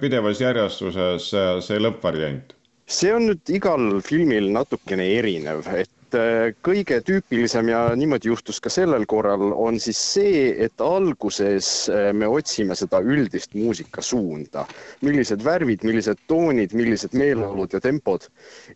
pidevas 0.00 0.40
järjestuses 0.40 1.32
see 1.66 1.82
lõppvariant? 1.82 2.56
See 2.86 3.10
on 3.10 3.26
nüüd 3.26 3.50
igal 3.50 3.98
filmil 4.06 4.46
natukene 4.54 5.04
erinev, 5.16 5.66
et 5.74 6.14
äh, 6.14 6.52
kõige 6.64 7.00
tüüpilisem 7.02 7.66
ja 7.72 7.80
niimoodi 7.98 8.30
juhtus 8.30 8.60
ka 8.62 8.70
sellel 8.70 9.02
korral, 9.10 9.50
on 9.50 9.80
siis 9.82 9.98
see, 10.14 10.44
et 10.62 10.84
alguses 10.84 11.70
äh, 11.90 12.12
me 12.14 12.28
otsime 12.30 12.76
seda 12.78 13.00
üldist 13.02 13.56
muusikasuunda. 13.58 14.62
millised 15.02 15.42
värvid, 15.42 15.82
millised 15.82 16.22
toonid, 16.30 16.76
millised 16.78 17.16
meeleolud 17.18 17.74
ja 17.74 17.80
tempod. 17.82 18.28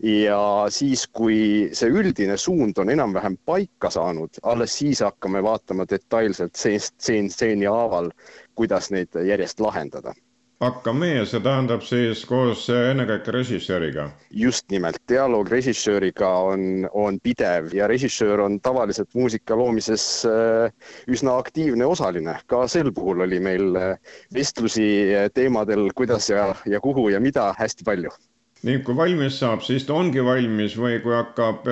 ja 0.02 0.40
siis, 0.74 1.06
kui 1.06 1.70
see 1.72 1.90
üldine 2.02 2.36
suund 2.36 2.82
on 2.82 2.90
enam-vähem 2.90 3.38
paika 3.46 3.92
saanud, 3.94 4.42
alles 4.42 4.74
siis 4.82 5.04
hakkame 5.06 5.42
vaatama 5.46 5.86
detailselt 5.86 6.58
stseen 6.58 7.30
stseeni 7.30 7.70
haaval, 7.70 8.10
kuidas 8.58 8.90
neid 8.90 9.14
järjest 9.14 9.62
lahendada 9.62 10.14
hakkame, 10.60 11.08
see 11.24 11.40
tähendab 11.40 11.84
siis 11.86 12.22
koos 12.28 12.66
ennekõike 12.74 13.32
režissööriga? 13.32 14.10
just 14.42 14.66
nimelt, 14.72 14.98
dialoog 15.08 15.48
režissööriga 15.52 16.28
on, 16.50 16.86
on 16.92 17.16
pidev 17.24 17.72
ja 17.76 17.88
režissöör 17.88 18.44
on 18.44 18.58
tavaliselt 18.60 19.08
muusika 19.16 19.56
loomises 19.56 20.04
äh, 20.28 20.68
üsna 21.08 21.38
aktiivne 21.40 21.88
osaline. 21.88 22.36
ka 22.46 22.66
sel 22.68 22.92
puhul 22.92 23.24
oli 23.24 23.40
meil 23.40 23.76
äh, 23.76 24.12
vestlusi 24.34 24.90
äh, 25.14 25.30
teemadel, 25.34 25.88
kuidas 25.96 26.28
ja, 26.28 26.52
ja 26.66 26.80
kuhu 26.80 27.08
ja 27.08 27.20
mida 27.20 27.54
hästi 27.58 27.88
palju 27.88 28.12
nii, 28.60 28.82
kui 28.84 28.96
valmis 28.96 29.40
saab, 29.40 29.64
siis 29.64 29.88
ta 29.88 29.96
ongi 29.96 30.20
valmis 30.24 30.76
või 30.76 31.00
kui 31.00 31.16
hakkab 31.16 31.64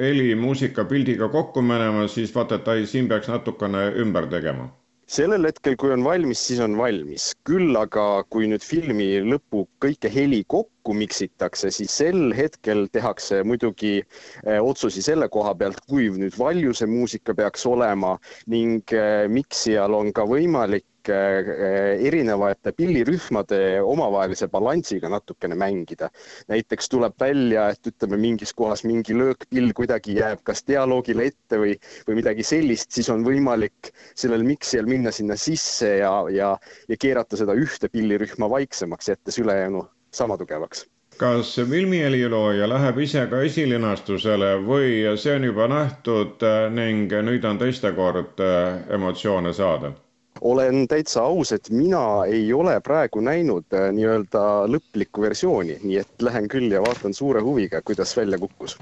heli, 0.00 0.32
muusika, 0.34 0.86
pildiga 0.88 1.28
kokku 1.28 1.60
minema, 1.60 2.08
siis 2.08 2.32
vaata, 2.32 2.56
et 2.56 2.68
ai, 2.72 2.86
siin 2.88 3.08
peaks 3.12 3.28
natukene 3.28 3.90
ümber 4.00 4.32
tegema 4.32 4.70
sellel 5.10 5.48
hetkel, 5.48 5.74
kui 5.80 5.90
on 5.90 6.04
valmis, 6.06 6.38
siis 6.46 6.60
on 6.62 6.76
valmis. 6.78 7.30
küll 7.48 7.74
aga, 7.78 8.22
kui 8.30 8.46
nüüd 8.50 8.62
filmi 8.62 9.08
lõpu 9.26 9.64
kõike 9.82 10.10
heli 10.12 10.44
kokku 10.54 10.94
miksitakse, 10.94 11.72
siis 11.74 11.96
sel 12.02 12.30
hetkel 12.36 12.84
tehakse 12.94 13.40
muidugi 13.46 13.96
eh, 14.00 14.60
otsusi 14.62 15.02
selle 15.02 15.26
koha 15.32 15.56
pealt, 15.58 15.82
kui 15.90 16.06
nüüd 16.14 16.38
valju 16.38 16.76
see 16.78 16.90
muusika 16.90 17.34
peaks 17.34 17.66
olema 17.66 18.14
ning 18.54 18.94
eh, 18.94 19.26
miksijal 19.38 19.98
on 19.98 20.14
ka 20.14 20.28
võimalik 20.30 20.86
erinevate 21.08 22.72
pillirühmade 22.76 23.80
omavahelise 23.82 24.48
balansiga 24.48 25.08
natukene 25.08 25.54
mängida. 25.54 26.10
näiteks 26.48 26.88
tuleb 26.88 27.14
välja, 27.20 27.68
et 27.70 27.86
ütleme, 27.86 28.16
mingis 28.20 28.52
kohas 28.54 28.84
mingi 28.84 29.16
löökpill 29.16 29.72
kuidagi 29.76 30.18
jääb 30.18 30.44
kas 30.44 30.64
dialoogile 30.66 31.30
ette 31.30 31.58
või, 31.58 31.74
või 32.08 32.20
midagi 32.20 32.46
sellist, 32.46 32.90
siis 32.92 33.10
on 33.10 33.24
võimalik 33.24 33.92
sellel 34.14 34.44
miksijal 34.44 34.86
minna 34.86 35.10
sinna 35.10 35.36
sisse 35.36 35.96
ja, 36.02 36.14
ja, 36.30 36.54
ja 36.88 36.96
keerata 37.00 37.36
seda 37.40 37.56
ühte 37.56 37.88
pillirühma 37.88 38.50
vaiksemaks, 38.50 39.12
jättes 39.14 39.38
ülejäänu 39.38 39.86
sama 40.10 40.38
tugevaks 40.38 40.86
kas 41.20 41.50
filmihelilooja 41.70 42.68
läheb 42.68 42.98
ise 43.04 43.26
ka 43.28 43.42
esilinastusele 43.44 44.54
või 44.64 44.92
see 45.20 45.34
on 45.36 45.44
juba 45.44 45.66
nähtud 45.68 46.44
ning 46.76 47.12
nüüd 47.26 47.44
on 47.44 47.60
teiste 47.60 47.92
kord 47.98 48.40
äh, 48.40 48.78
emotsioone 48.96 49.52
saada? 49.52 49.92
Olen 50.40 50.88
täitsa 50.88 51.22
aus, 51.22 51.52
et 51.52 51.70
mina 51.70 52.24
ei 52.26 52.52
ole 52.52 52.80
praegu 52.80 53.20
näinud 53.24 53.76
äh, 53.76 53.90
nii-öelda 53.96 54.46
lõplikku 54.70 55.22
versiooni, 55.26 55.80
nii 55.82 56.00
et 56.04 56.24
lähen 56.28 56.48
küll 56.48 56.72
ja 56.72 56.82
vaatan 56.84 57.14
suure 57.14 57.44
huviga, 57.44 57.82
kuidas 57.84 58.16
välja 58.16 58.38
kukkus. 58.38 58.78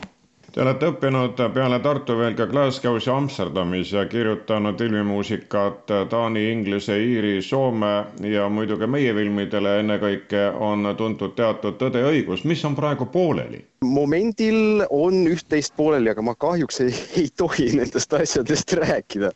Te 0.48 0.62
olete 0.64 0.88
õppinud 0.88 1.40
peale 1.54 1.76
Tartu 1.84 2.14
veel 2.16 2.32
ka 2.34 2.46
Glasgow's 2.48 3.04
ja 3.06 3.16
Amsterdamis 3.20 3.90
ja 3.92 4.06
kirjutanud 4.08 4.78
filmimuusikat 4.80 5.92
taani, 6.10 6.46
inglise, 6.50 6.96
iiri, 6.98 7.34
soome 7.44 7.90
ja 8.24 8.48
muidugi 8.48 8.88
meie 8.88 9.12
filmidele 9.14 9.76
ennekõike 9.82 10.46
on 10.56 10.88
tuntud 10.96 11.36
teatud 11.36 11.76
Tõde 11.78 12.00
ja 12.00 12.08
õigus, 12.14 12.46
mis 12.48 12.64
on 12.64 12.78
praegu 12.78 13.06
pooleli? 13.12 13.60
momendil 13.84 14.86
on 14.90 15.20
üht-teist 15.30 15.76
pooleli, 15.76 16.10
aga 16.10 16.24
ma 16.26 16.34
kahjuks 16.34 16.80
ei, 16.82 16.96
ei 17.20 17.28
tohi 17.36 17.68
nendest 17.76 18.16
asjadest 18.16 18.72
rääkida 18.80 19.30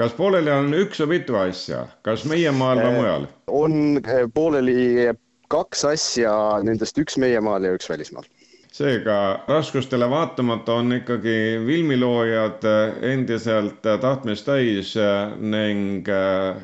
kas 0.00 0.14
pooleli 0.16 0.50
on 0.50 0.72
üks 0.76 1.00
või 1.02 1.18
mitu 1.18 1.36
asja, 1.40 1.86
kas 2.06 2.24
meie 2.28 2.52
maal 2.56 2.80
või 2.80 2.92
äh, 2.92 2.98
mujal? 2.98 3.26
on 3.46 3.74
äh, 4.04 4.22
pooleli 4.34 5.10
kaks 5.52 5.84
asja, 5.84 6.32
nendest 6.64 6.98
üks 6.98 7.18
meie 7.20 7.40
maal 7.44 7.68
ja 7.68 7.74
üks 7.76 7.90
välismaal 7.92 8.28
seega 8.72 9.16
raskustele 9.48 10.08
vaatamata 10.10 10.74
on 10.80 10.92
ikkagi 10.96 11.36
filmiloojad 11.66 12.64
äh, 12.64 12.98
endiselt 13.12 13.82
tahtmist 14.00 14.48
täis 14.48 14.94
ning 15.38 16.08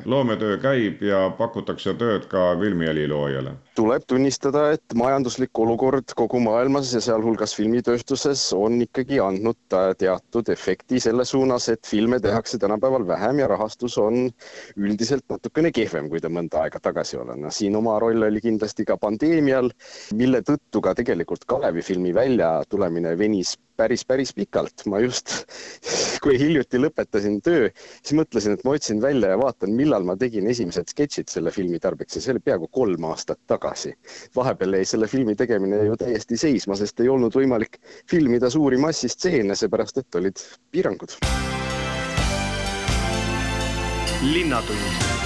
loometöö 0.05 0.57
käib 0.57 1.01
ja 1.05 1.29
pakutakse 1.37 1.93
tööd 1.93 2.29
ka 2.31 2.51
filmiheliloojale 2.59 3.57
tuleb 3.79 4.03
tunnistada, 4.11 4.73
et 4.75 4.95
majanduslik 4.97 5.55
olukord 5.63 6.11
kogu 6.19 6.41
maailmas 6.43 6.89
ja 6.91 6.99
sealhulgas 7.03 7.53
filmitööstuses 7.55 8.41
on 8.57 8.81
ikkagi 8.83 9.21
andnud 9.23 9.59
teatud 10.01 10.51
efekti 10.51 10.99
selle 11.03 11.23
suunas, 11.27 11.69
et 11.71 11.87
filme 11.87 12.19
tehakse 12.19 12.59
tänapäeval 12.59 13.05
vähem 13.07 13.39
ja 13.39 13.47
rahastus 13.47 13.95
on 14.01 14.27
üldiselt 14.75 15.23
natukene 15.31 15.71
kehvem, 15.75 16.09
kui 16.11 16.19
ta 16.19 16.31
mõnda 16.33 16.65
aega 16.65 16.81
tagasi 16.83 17.21
oli. 17.21 17.37
no 17.39 17.51
siin 17.55 17.77
oma 17.79 17.95
roll 18.03 18.27
oli 18.27 18.41
kindlasti 18.43 18.83
ka 18.89 18.97
pandeemial, 18.99 19.71
mille 20.19 20.43
tõttu 20.43 20.83
ka 20.83 20.95
tegelikult 20.99 21.47
Kalevi 21.47 21.85
filmi 21.99 22.13
väljatulemine 22.15 23.17
venis 23.17 23.57
päris, 23.77 24.05
päris 24.05 24.31
pikalt. 24.33 24.85
ma 24.87 24.99
just, 24.99 25.33
kui 26.23 26.37
hiljuti 26.39 26.79
lõpetasin 26.79 27.41
töö, 27.43 27.67
siis 27.75 28.15
mõtlesin, 28.15 28.55
et 28.55 28.63
ma 28.63 28.77
otsin 28.77 29.01
välja 29.03 29.33
ja 29.33 29.39
vaatan, 29.39 29.75
millal 29.75 30.07
ma 30.07 30.15
tegin 30.15 30.47
esimesed 30.47 30.87
sketšid 30.93 31.27
selle 31.27 31.51
filmi 31.51 31.79
tarbeks 31.79 32.15
ja 32.15 32.23
see 32.23 32.35
oli 32.35 32.43
peaaegu 32.45 32.71
kolm 32.71 33.09
aastat 33.11 33.39
tagasi. 33.51 33.93
vahepeal 34.35 34.79
jäi 34.79 34.85
selle 34.85 35.11
filmi 35.11 35.35
tegemine 35.35 35.83
ju 35.89 35.99
täiesti 35.99 36.39
seisma, 36.39 36.79
sest 36.79 37.03
ei 37.03 37.11
olnud 37.11 37.35
võimalik 37.35 37.81
filmida 38.07 38.49
suuri 38.49 38.79
massistseene, 38.79 39.55
seepärast 39.59 39.99
et 39.99 40.21
olid 40.23 40.43
piirangud. 40.71 41.19
linnatund 44.23 45.18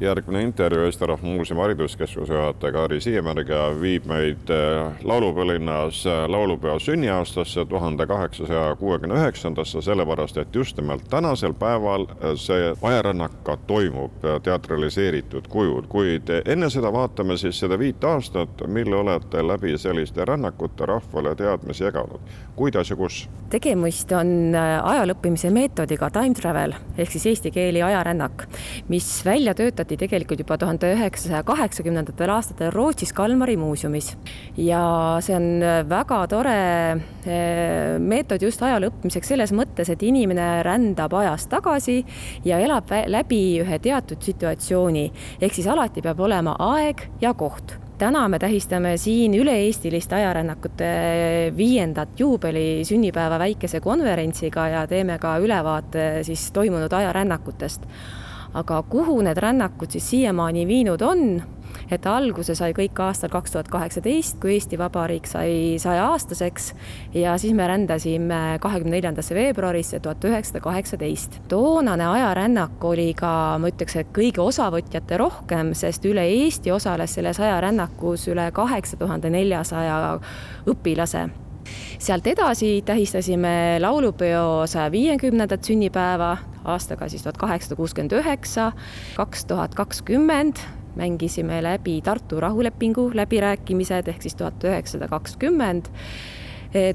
järgmine 0.00 0.42
intervjuu 0.42 0.84
Eesti 0.84 1.06
Rahva 1.06 1.26
Muuseumi 1.26 1.62
Hariduskeskuse 1.62 2.34
juhataja 2.34 2.72
Kaari 2.72 3.00
Siiemärg 3.00 3.48
viib 3.80 4.06
meid 4.06 4.50
äh, 4.50 4.92
laulupõlinnas 5.04 6.04
äh, 6.06 6.20
laulupeo 6.30 6.78
sünniaastasse 6.78 7.64
tuhande 7.66 8.06
kaheksasaja 8.06 8.76
kuuekümne 8.76 9.18
üheksandasse, 9.18 9.82
sellepärast 9.82 10.36
et 10.38 10.54
just 10.54 10.76
nimelt 10.76 11.08
tänasel 11.10 11.54
päeval 11.58 12.06
äh, 12.10 12.36
see 12.36 12.70
ajarännak 12.82 13.42
ka 13.42 13.56
toimub 13.66 14.22
teatraliseeritud 14.42 15.48
kujul, 15.50 15.82
kuid 15.88 16.30
enne 16.44 16.70
seda 16.70 16.92
vaatame 16.94 17.36
siis 17.36 17.58
seda 17.58 17.78
viit 17.78 18.04
aastat, 18.04 18.62
mille 18.66 18.96
olete 18.96 19.42
läbi 19.46 19.74
selliste 19.78 20.24
rännakute 20.24 20.86
rahvale 20.86 21.34
teadmisi 21.34 21.84
jaganud. 21.84 22.20
kuidas 22.56 22.90
ja 22.90 22.96
kus? 22.96 23.28
tegemist 23.50 24.12
on 24.12 24.54
ajaloo 24.82 25.16
õppimise 25.16 25.50
meetodiga 25.50 26.10
time 26.10 26.34
travel 26.34 26.74
ehk 26.98 27.10
siis 27.10 27.26
eesti 27.26 27.50
keeli 27.50 27.82
ajarännak, 27.82 28.46
mis 28.88 29.08
välja 29.24 29.54
töötati 29.54 29.87
avaldati 29.88 29.96
tegelikult 30.04 30.40
juba 30.42 30.56
tuhande 30.58 30.90
üheksasaja 30.92 31.42
kaheksakümnendatel 31.44 32.30
aastatel 32.30 32.72
Rootsis 32.72 33.12
Kalmari 33.12 33.56
muuseumis. 33.56 34.16
ja 34.56 35.18
see 35.20 35.34
on 35.34 35.62
väga 35.88 36.26
tore 36.28 37.00
eh, 37.24 37.98
meetod 37.98 38.42
just 38.42 38.62
ajaloo 38.62 38.90
õppimiseks 38.90 39.28
selles 39.28 39.52
mõttes, 39.52 39.88
et 39.88 40.02
inimene 40.02 40.62
rändab 40.62 41.12
ajas 41.14 41.46
tagasi 41.48 42.04
ja 42.44 42.58
elab 42.58 42.90
läbi 43.06 43.60
ühe 43.62 43.78
teatud 43.78 44.20
situatsiooni. 44.20 45.12
ehk 45.40 45.54
siis 45.54 45.66
alati 45.66 46.02
peab 46.02 46.20
olema 46.20 46.56
aeg 46.58 47.08
ja 47.20 47.32
koht 47.34 47.78
täna 47.98 48.28
me 48.28 48.38
tähistame 48.38 48.96
siin 48.96 49.34
üle-eestilist 49.34 50.12
ajarännakute 50.12 51.52
viiendat 51.56 52.20
juubeli 52.20 52.84
sünnipäeva 52.84 53.38
väikese 53.38 53.80
konverentsiga 53.80 54.68
ja 54.68 54.86
teeme 54.86 55.18
ka 55.18 55.38
ülevaate 55.38 56.22
siis 56.22 56.50
toimunud 56.52 56.92
ajarännakutest 56.92 57.88
aga 58.54 58.82
kuhu 58.88 59.20
need 59.22 59.38
rännakud 59.42 59.90
siis 59.92 60.10
siiamaani 60.10 60.66
viinud 60.66 61.02
on, 61.02 61.24
et 61.92 62.06
alguse 62.06 62.54
sai 62.58 62.72
kõik 62.76 62.98
aastal 63.02 63.30
kaks 63.32 63.54
tuhat 63.54 63.70
kaheksateist, 63.72 64.38
kui 64.42 64.54
Eesti 64.56 64.78
Vabariik 64.80 65.28
sai 65.28 65.76
sajaaastaseks. 65.80 66.70
Ja 67.14 67.36
siis 67.40 67.54
me 67.56 67.66
rändasime 67.68 68.58
kahekümne 68.60 68.96
neljandasse 68.96 69.36
veebruarisse 69.36 70.00
tuhat 70.00 70.24
üheksasada 70.24 70.62
kaheksateist. 70.64 71.40
toonane 71.48 72.06
ajarännak 72.06 72.84
oli 72.84 73.12
ka, 73.14 73.58
ma 73.58 73.72
ütleks, 73.72 73.96
et 73.96 74.12
kõige 74.16 74.42
osavõtjate 74.44 75.18
rohkem, 75.20 75.74
sest 75.74 76.04
üle 76.08 76.24
Eesti 76.28 76.72
osales 76.72 77.14
selles 77.14 77.40
ajarännakus 77.40 78.28
üle 78.28 78.50
kaheksa 78.52 78.96
tuhande 78.96 79.30
neljasaja 79.30 80.18
õpilase 80.66 81.28
sealt 81.98 82.26
edasi 82.30 82.82
tähistasime 82.86 83.78
laulupeo 83.82 84.66
saja 84.70 84.90
viiekümnendat 84.92 85.66
sünnipäeva 85.66 86.36
aastaga 86.68 87.08
siis 87.10 87.24
tuhat 87.24 87.38
kaheksasada 87.40 87.76
kuuskümmend 87.76 88.14
üheksa, 88.20 88.72
kaks 89.16 89.44
tuhat 89.50 89.74
kakskümmend. 89.74 90.62
Mängisime 90.98 91.60
läbi 91.62 92.00
Tartu 92.02 92.40
rahulepingu 92.42 93.10
läbirääkimised 93.14 94.08
ehk 94.10 94.22
siis 94.22 94.34
tuhat 94.34 94.64
üheksasada 94.66 95.06
kakskümmend, 95.08 95.90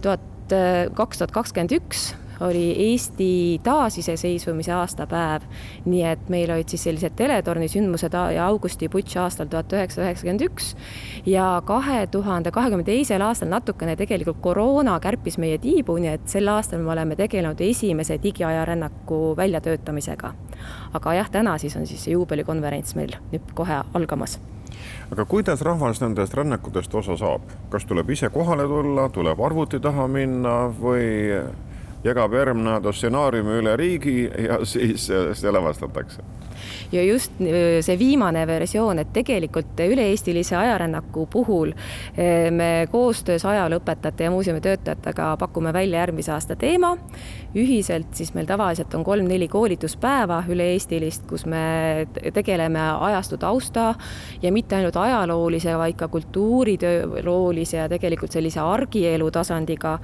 tuhat, 0.02 0.56
kaks 0.96 1.22
tuhat 1.22 1.32
kakskümmend 1.32 1.78
üks 1.78 2.10
oli 2.40 2.76
Eesti 2.90 3.60
taasiseseisvumise 3.64 4.72
aastapäev. 4.74 5.42
nii 5.86 6.04
et 6.04 6.30
meil 6.30 6.52
olid 6.52 6.70
siis 6.70 6.84
sellised 6.84 7.16
teletorni 7.16 7.68
sündmused 7.68 8.14
ja 8.36 8.48
augustiputš 8.48 9.18
aastal 9.18 9.48
tuhat 9.52 9.74
üheksasada 9.74 10.08
üheksakümmend 10.08 10.46
üks 10.48 10.76
ja 11.26 11.62
kahe 11.66 12.08
tuhande 12.08 12.52
kahekümne 12.52 12.84
teisel 12.84 13.22
aastal 13.22 13.50
natukene 13.50 13.96
tegelikult 13.96 14.42
koroona 14.42 15.00
kärpis 15.00 15.38
meie 15.38 15.58
tiibu, 15.58 15.98
nii 15.98 16.14
et 16.18 16.28
sel 16.30 16.48
aastal 16.48 16.82
me 16.84 16.92
oleme 16.92 17.16
tegelenud 17.16 17.62
esimese 17.62 18.20
digiajarännaku 18.24 19.36
väljatöötamisega. 19.38 20.34
aga 20.94 21.14
jah, 21.14 21.30
täna 21.30 21.58
siis 21.58 21.76
on 21.76 21.88
siis 21.88 22.04
see 22.04 22.18
juubelikonverents 22.18 22.96
meil 22.96 23.16
nüüd 23.32 23.54
kohe 23.54 23.84
algamas 23.94 24.40
aga 25.12 25.26
kuidas 25.26 25.62
rahvas 25.62 26.02
nendest 26.02 26.34
rännakutest 26.34 26.96
osa 26.96 27.18
saab, 27.18 27.46
kas 27.70 27.86
tuleb 27.86 28.10
ise 28.10 28.30
kohale 28.34 28.66
tulla, 28.68 29.10
tuleb 29.10 29.42
arvuti 29.42 29.80
taha 29.84 30.08
minna 30.08 30.56
või 30.80 31.38
jagab 32.04 32.34
järgmine 32.36 32.94
stsenaariumi 32.94 33.60
üle 33.62 33.76
riigi 33.80 34.18
ja 34.48 34.60
siis 34.68 35.08
see 35.08 35.52
lavastatakse 35.52 36.24
ja 36.92 37.04
just 37.04 37.42
äh, 37.42 37.82
see 37.82 37.98
viimane 38.00 38.48
versioon, 38.48 39.00
et 39.00 39.14
tegelikult 39.14 39.80
üle-eestilise 39.86 40.58
ajarännaku 40.58 41.28
puhul 41.32 41.74
äh, 41.74 42.52
me 42.52 42.88
koostöös 42.92 43.46
ajalooõpetajate 43.46 44.28
ja 44.28 44.32
muuseumitöötajatega 44.32 45.36
pakume 45.40 45.74
välja 45.74 46.00
järgmise 46.00 46.32
aasta 46.32 46.56
teema. 46.56 46.98
ühiselt 47.56 48.16
siis 48.18 48.34
meil 48.34 48.48
tavaliselt 48.50 48.94
on 48.98 49.04
kolm-neli 49.04 49.48
koolituspäeva 49.48 50.44
üle-eestilist, 50.50 51.28
kus 51.30 51.46
me 51.46 52.08
tegeleme 52.34 52.82
ajastu 53.00 53.38
tausta 53.38 53.94
ja 54.42 54.52
mitte 54.52 54.76
ainult 54.76 54.98
ajaloolise, 54.98 55.78
vaid 55.78 55.96
ka 56.00 56.08
kultuuritööloolise 56.08 57.78
ja 57.78 57.90
tegelikult 57.90 58.32
sellise 58.32 58.60
argielu 58.60 59.32
tasandiga. 59.32 60.00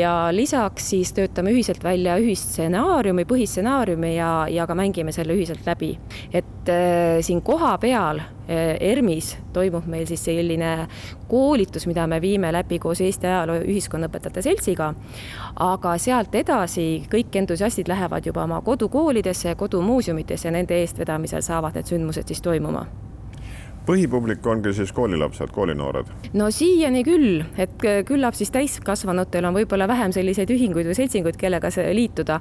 ja 0.00 0.28
lisaks 0.32 0.90
siis 0.90 1.12
töötame 1.12 1.52
ühiselt 1.52 1.82
välja 1.84 2.16
ühistsenaariumi, 2.16 3.24
põhistsenaariumi 3.28 4.14
ja, 4.14 4.46
ja 4.48 4.66
ka 4.66 4.74
mängime 4.78 5.12
selle 5.12 5.33
ühiselt 5.34 5.66
läbi. 5.66 5.98
et 6.32 6.68
äh, 6.68 7.20
siin 7.20 7.42
kohapeal 7.42 8.18
äh, 8.18 8.76
ERMis 8.80 9.36
toimub 9.52 9.86
meil 9.86 10.06
siis 10.06 10.24
selline 10.24 10.88
koolitus, 11.28 11.86
mida 11.86 12.06
me 12.06 12.20
viime 12.20 12.52
läbi 12.52 12.78
koos 12.78 13.00
Eesti 13.00 13.26
Ajaloo 13.26 13.62
Ühiskonnaõpetajate 13.62 14.42
Seltsiga. 14.42 14.94
aga 15.56 15.98
sealt 15.98 16.34
edasi 16.34 17.06
kõik 17.10 17.36
entusiastid 17.36 17.88
lähevad 17.88 18.26
juba 18.26 18.44
oma 18.44 18.60
kodukoolidesse 18.60 19.48
ja 19.48 19.54
kodumuuseumitesse 19.54 20.48
ja 20.48 20.52
nende 20.52 20.78
eestvedamisel 20.80 21.42
saavad 21.42 21.74
need 21.74 21.90
sündmused 21.90 22.28
siis 22.28 22.42
toimuma 22.42 22.86
põhipublik 23.84 24.46
ongi 24.48 24.72
siis 24.76 24.92
koolilapsed, 24.96 25.50
koolinoored? 25.52 26.08
no 26.38 26.48
siiani 26.54 27.02
küll, 27.04 27.42
et 27.60 27.84
küllap 28.08 28.36
siis 28.36 28.52
täiskasvanutel 28.54 29.44
on 29.48 29.56
võib-olla 29.58 29.88
vähem 29.90 30.14
selliseid 30.16 30.50
ühinguid 30.54 30.88
või 30.88 30.96
seltsinguid, 30.96 31.36
kellega 31.40 31.70
liituda. 31.92 32.40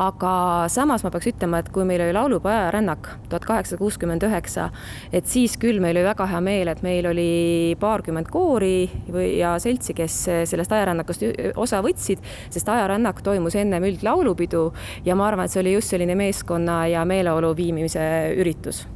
aga 0.00 0.32
samas 0.72 1.04
ma 1.04 1.12
peaks 1.12 1.30
ütlema, 1.32 1.60
et 1.60 1.70
kui 1.74 1.84
meil 1.88 2.02
oli 2.06 2.16
laulupeo 2.16 2.52
ajarännak 2.52 3.10
tuhat 3.28 3.44
kaheksasada 3.44 3.82
kuuskümmend 3.82 4.24
üheksa, 4.24 4.70
et 5.12 5.28
siis 5.28 5.58
küll 5.60 5.80
meil 5.84 5.96
oli 5.96 6.08
väga 6.08 6.28
hea 6.32 6.40
meel, 6.40 6.72
et 6.72 6.82
meil 6.82 7.10
oli 7.12 7.76
paarkümmend 7.80 8.32
koori 8.32 8.88
või 9.12 9.30
ja 9.38 9.56
seltsi, 9.60 9.94
kes 9.98 10.20
sellest 10.48 10.72
ajarännakust 10.72 11.24
osa 11.56 11.82
võtsid, 11.84 12.24
sest 12.50 12.68
ajarännak 12.68 13.20
toimus 13.26 13.58
ennem 13.60 13.84
üldlaulupidu 13.90 14.68
ja 15.04 15.16
ma 15.18 15.28
arvan, 15.28 15.48
et 15.48 15.52
see 15.52 15.64
oli 15.64 15.76
just 15.76 15.92
selline 15.92 16.16
meeskonna 16.18 16.86
ja 16.88 17.04
meeleolu 17.08 17.52
viimise 17.56 18.08
üritus 18.38 18.86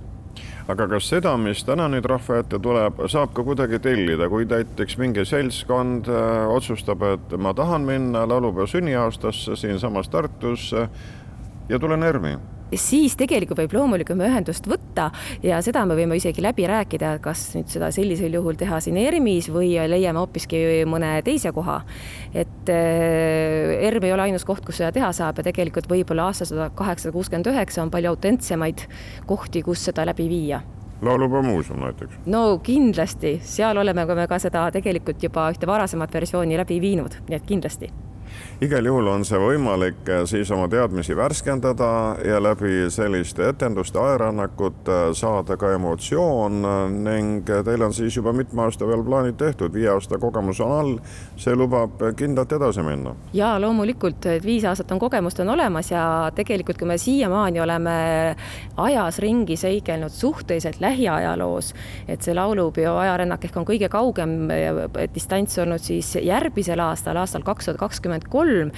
aga 0.69 0.87
kas 0.95 1.09
seda, 1.11 1.35
mis 1.41 1.65
täna 1.67 1.89
nüüd 1.91 2.07
rahva 2.09 2.39
ette 2.43 2.61
tuleb, 2.63 3.03
saab 3.11 3.35
ka 3.35 3.45
kuidagi 3.47 3.81
tellida, 3.83 4.29
kui 4.31 4.47
näiteks 4.49 4.99
mingi 5.01 5.25
seltskond 5.29 6.11
äh, 6.11 6.47
otsustab, 6.55 7.03
et 7.09 7.37
ma 7.39 7.55
tahan 7.55 7.87
minna 7.89 8.25
laulupeo 8.29 8.67
sünniaastasse 8.71 9.57
siinsamas 9.57 10.11
Tartus 10.13 10.71
äh, 10.77 10.89
ja 11.69 11.79
tulen 11.83 12.03
ERM-i 12.03 12.37
siis 12.79 13.17
tegelikult 13.19 13.61
võib 13.63 13.77
loomulikult 13.77 14.23
ühendust 14.23 14.67
võtta 14.71 15.11
ja 15.45 15.61
seda 15.65 15.85
me 15.89 15.97
võime 15.99 16.19
isegi 16.19 16.45
läbi 16.45 16.67
rääkida, 16.69 17.15
kas 17.25 17.45
nüüd 17.57 17.71
seda 17.73 17.91
sellisel 17.95 18.35
juhul 18.39 18.59
teha 18.61 18.81
siin 18.83 18.99
ERM-is 19.01 19.51
või 19.53 19.75
leiame 19.91 20.23
hoopiski 20.23 20.83
mõne 20.89 21.15
teise 21.27 21.53
koha. 21.53 21.81
et 22.35 22.71
äh, 22.73 23.79
ERM 23.89 24.05
ei 24.09 24.13
ole 24.13 24.29
ainus 24.29 24.47
koht, 24.49 24.65
kus 24.67 24.81
seda 24.81 24.93
teha 24.93 25.13
saab 25.13 25.41
ja 25.41 25.49
tegelikult 25.51 25.89
võib-olla 25.91 26.31
aastal 26.31 26.53
tuhat 26.53 26.77
kaheksasada 26.79 27.17
kuuskümmend 27.17 27.51
üheksa 27.53 27.83
on 27.83 27.91
palju 27.91 28.15
autentsemaid 28.15 28.87
kohti, 29.27 29.63
kus 29.63 29.85
seda 29.91 30.07
läbi 30.09 30.29
viia 30.31 30.63
laulupeo 31.03 31.43
muuseum 31.43 31.83
näiteks? 31.83 32.23
no 32.27 32.59
kindlasti, 32.63 33.39
seal 33.43 33.77
oleme 33.77 34.07
me 34.07 34.27
ka 34.31 34.39
seda 34.43 34.69
tegelikult 34.75 35.23
juba 35.23 35.51
ühte 35.53 35.67
varasemat 35.67 36.15
versiooni 36.15 36.59
läbi 36.61 36.81
viinud, 36.81 37.19
nii 37.29 37.39
et 37.41 37.47
kindlasti 37.49 37.91
igal 38.63 38.87
juhul 38.87 39.09
on 39.11 39.25
see 39.27 39.39
võimalik 39.43 40.07
eh, 40.07 40.23
siis 40.31 40.51
oma 40.55 40.69
teadmisi 40.71 41.17
värskendada 41.19 41.89
ja 42.23 42.39
läbi 42.43 42.87
selliste 42.95 43.49
etenduste, 43.51 43.99
ajarännakute 43.99 44.99
eh, 45.09 45.15
saada 45.19 45.57
ka 45.59 45.73
emotsioon 45.75 46.61
eh, 46.63 46.83
ning 47.09 47.49
teil 47.49 47.83
on 47.83 47.95
siis 47.97 48.17
juba 48.17 48.31
mitme 48.37 48.63
aasta 48.63 48.87
peal 48.87 49.03
plaanid 49.03 49.39
tehtud, 49.41 49.75
viie 49.75 49.91
aasta 49.91 50.19
kogemus 50.23 50.61
on 50.63 50.75
all, 50.77 50.93
see 51.37 51.57
lubab 51.59 52.05
kindlalt 52.19 52.55
edasi 52.55 52.85
minna. 52.87 53.17
ja 53.35 53.57
loomulikult, 53.63 54.29
et 54.31 54.47
viis 54.47 54.65
aastat 54.69 54.95
on 54.95 55.03
kogemust 55.03 55.43
on 55.43 55.51
olemas 55.57 55.91
ja 55.91 56.05
tegelikult, 56.35 56.79
kui 56.79 56.93
me 56.93 56.99
siiamaani 57.03 57.61
oleme 57.61 57.97
ajas 58.77 59.19
ringi 59.23 59.57
seigelnud 59.59 60.15
suhteliselt 60.15 60.79
lähiajaloos, 60.81 61.73
et 62.07 62.23
see 62.23 62.37
laulupeo 62.39 62.95
ajarännak 63.03 63.51
ehk 63.51 63.59
on 63.59 63.67
kõige 63.67 63.91
kaugem 63.91 64.39
distants 65.15 65.59
olnud 65.59 65.83
siis 65.83 66.15
järgmisel 66.23 66.79
aastal, 66.87 67.19
aastal 67.19 67.43
kaks 67.47 67.67
tuhat 67.67 67.83
kakskümmend 67.83 68.22
kolm, 68.29 68.53
kolm, 68.53 68.71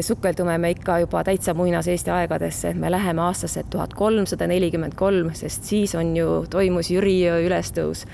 sukeldume 0.00 0.58
me 0.58 0.70
ikka 0.70 0.98
juba 0.98 1.22
täitsa 1.24 1.54
muinaseesti 1.54 2.10
aegadesse, 2.10 2.68
et 2.68 2.76
me 2.76 2.90
läheme 2.90 3.22
aastasse 3.22 3.62
tuhat 3.70 3.94
kolmsada 3.94 4.46
nelikümmend 4.46 4.96
kolm, 4.98 5.30
sest 5.34 5.64
siis 5.64 5.94
on 5.94 6.16
ju, 6.16 6.44
toimus 6.50 6.90
Jüri 6.90 7.20
jõe 7.22 7.44
ülestõus 7.46 8.06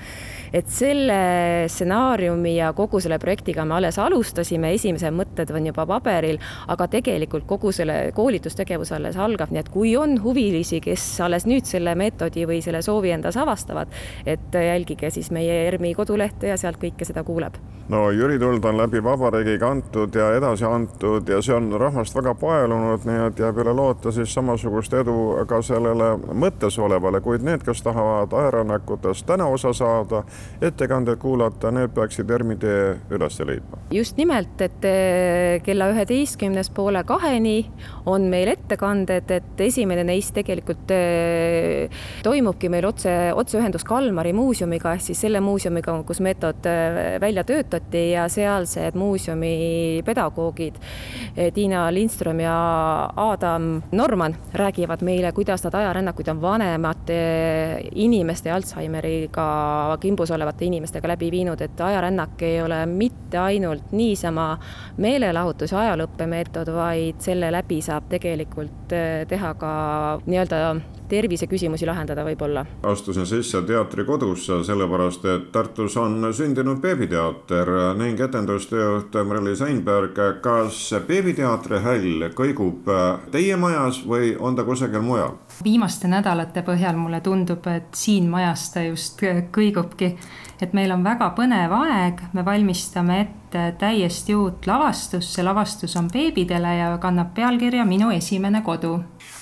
et 0.55 0.69
selle 0.71 1.15
stsenaariumi 1.67 2.55
ja 2.55 2.71
kogu 2.73 3.01
selle 3.03 3.17
projektiga 3.19 3.65
me 3.67 3.75
alles 3.75 3.97
alustasime, 3.99 4.71
esimesed 4.77 5.11
mõtted 5.15 5.51
on 5.51 5.67
juba 5.67 5.83
paberil, 5.89 6.39
aga 6.71 6.87
tegelikult 6.91 7.47
kogu 7.49 7.73
selle 7.75 8.11
koolitustegevus 8.15 8.93
alles 8.95 9.19
algab, 9.19 9.51
nii 9.51 9.63
et 9.65 9.71
kui 9.73 9.95
on 9.99 10.15
huvilisi, 10.23 10.79
kes 10.83 11.03
alles 11.25 11.47
nüüd 11.49 11.67
selle 11.67 11.95
meetodi 11.99 12.47
või 12.47 12.61
selle 12.63 12.81
soovi 12.85 13.11
endas 13.15 13.35
avastavad, 13.41 13.91
et 14.25 14.55
jälgige 14.55 15.11
siis 15.11 15.31
meie 15.35 15.65
ERMi 15.67 15.91
kodulehte 15.97 16.53
ja 16.53 16.59
sealt 16.59 16.79
kõike 16.79 17.07
seda 17.07 17.25
kuuleb. 17.27 17.59
no 17.89 18.07
Jüri 18.11 18.39
tuld 18.39 18.63
on 18.65 18.77
läbi 18.77 19.03
vabariigi 19.03 19.59
kantud 19.59 20.15
ja 20.15 20.31
edasi 20.37 20.65
antud 20.65 21.27
ja 21.29 21.41
see 21.41 21.53
on 21.53 21.69
rahvast 21.79 22.15
väga 22.15 22.33
paelunud, 22.39 23.03
nii 23.05 23.27
et 23.27 23.39
jääb 23.43 23.59
üle 23.61 23.75
loota 23.75 24.11
siis 24.11 24.33
samasugust 24.33 24.93
edu 24.93 25.45
ka 25.47 25.61
sellele 25.61 26.15
mõttes 26.33 26.79
olevale, 26.79 27.21
kuid 27.21 27.43
need, 27.43 27.63
kes 27.67 27.83
tahavad 27.83 28.33
ajarännakutest 28.33 29.25
täna 29.27 29.45
osa 29.51 29.73
saada, 29.73 30.23
ettekandeid 30.61 31.19
kuulata, 31.19 31.71
need 31.73 31.91
peaksid 31.95 32.29
ERMi 32.31 32.55
tee 32.59 32.95
üles 33.13 33.39
leidma. 33.45 33.79
just 33.93 34.17
nimelt, 34.17 34.61
et 34.61 34.85
eh, 34.87 35.61
kella 35.63 35.89
üheteistkümnest 35.93 36.73
poole 36.75 37.03
kaheni 37.07 37.65
on 38.05 38.27
meil 38.31 38.49
ettekanded, 38.53 39.31
et 39.31 39.61
esimene 39.67 40.03
neist 40.07 40.33
tegelikult 40.35 40.91
eh, 40.95 41.89
toimubki 42.23 42.69
meil 42.71 42.87
otse, 42.89 43.13
otseühendus 43.35 43.85
Kalmari 43.87 44.33
muuseumiga 44.33 44.95
ehk 44.95 45.05
siis 45.05 45.21
selle 45.25 45.41
muuseumiga, 45.43 45.97
kus 46.07 46.21
meetod 46.25 46.69
eh, 46.69 47.17
välja 47.21 47.43
töötati 47.47 48.09
ja 48.13 48.27
sealsed 48.31 48.95
muuseumi 48.95 50.01
pedagoogid 50.05 50.79
Tiina 51.53 51.87
Lindström 51.93 52.39
ja 52.39 52.55
Adam 53.15 53.81
Norman 53.91 54.35
räägivad 54.53 55.03
meile, 55.05 55.31
kuidas 55.35 55.63
nad 55.63 55.75
ajarännakuid 55.75 56.27
on 56.31 56.41
vanemate 56.41 57.19
inimeste 57.95 58.51
Alžeimeriga 58.51 59.97
kimbus 60.01 60.31
olevate 60.35 60.65
inimestega 60.65 61.07
läbi 61.13 61.31
viinud, 61.31 61.61
et 61.61 61.81
ajarännak 61.81 62.41
ei 62.45 62.61
ole 62.61 62.81
mitte 62.85 63.39
ainult 63.41 63.91
niisama 63.95 64.51
meelelahutus 64.97 65.71
ja 65.71 65.83
ajalooõppemeetod, 65.85 66.73
vaid 66.75 67.23
selle 67.23 67.51
läbi 67.51 67.81
saab 67.85 68.09
tegelikult 68.11 68.93
teha 69.29 69.53
ka 69.59 69.71
nii-öelda 70.25 70.61
terviseküsimusi 71.09 71.85
lahendada 71.85 72.23
võib-olla. 72.25 72.65
astusin 72.83 73.25
sisse 73.25 73.61
teatrikodusse, 73.61 74.63
sellepärast 74.63 75.25
et 75.25 75.51
Tartus 75.51 75.97
on 75.97 76.33
sündinud 76.33 76.81
beebiteater 76.81 77.69
ning 77.97 78.19
etendustejuht 78.19 79.13
Mari-Liis 79.13 79.61
Einberg, 79.61 80.17
kas 80.41 80.93
beebiteatri 81.07 81.81
häll 81.85 82.29
kõigub 82.35 82.89
teie 83.31 83.55
majas 83.55 84.01
või 84.07 84.35
on 84.39 84.55
ta 84.55 84.65
kusagil 84.65 85.05
mujal? 85.05 85.37
Viimaste 85.63 86.07
nädalate 86.07 86.61
põhjal 86.65 86.97
mulle 86.99 87.21
tundub, 87.21 87.67
et 87.67 87.95
siin 87.95 88.29
majas 88.29 88.69
ta 88.73 88.83
just 88.83 89.21
kõigubki. 89.55 90.15
et 90.61 90.73
meil 90.73 90.91
on 90.91 91.03
väga 91.03 91.33
põnev 91.35 91.71
aeg, 91.75 92.21
me 92.33 92.45
valmistame 92.45 93.19
ette 93.19 93.75
täiesti 93.79 94.35
uut 94.35 94.67
lavastust, 94.67 95.33
see 95.35 95.43
lavastus 95.43 95.95
on 95.95 96.07
beebidele 96.11 96.75
ja 96.77 96.97
kannab 96.97 97.33
pealkirja 97.35 97.85
Minu 97.85 98.11
esimene 98.11 98.61
kodu 98.61 98.99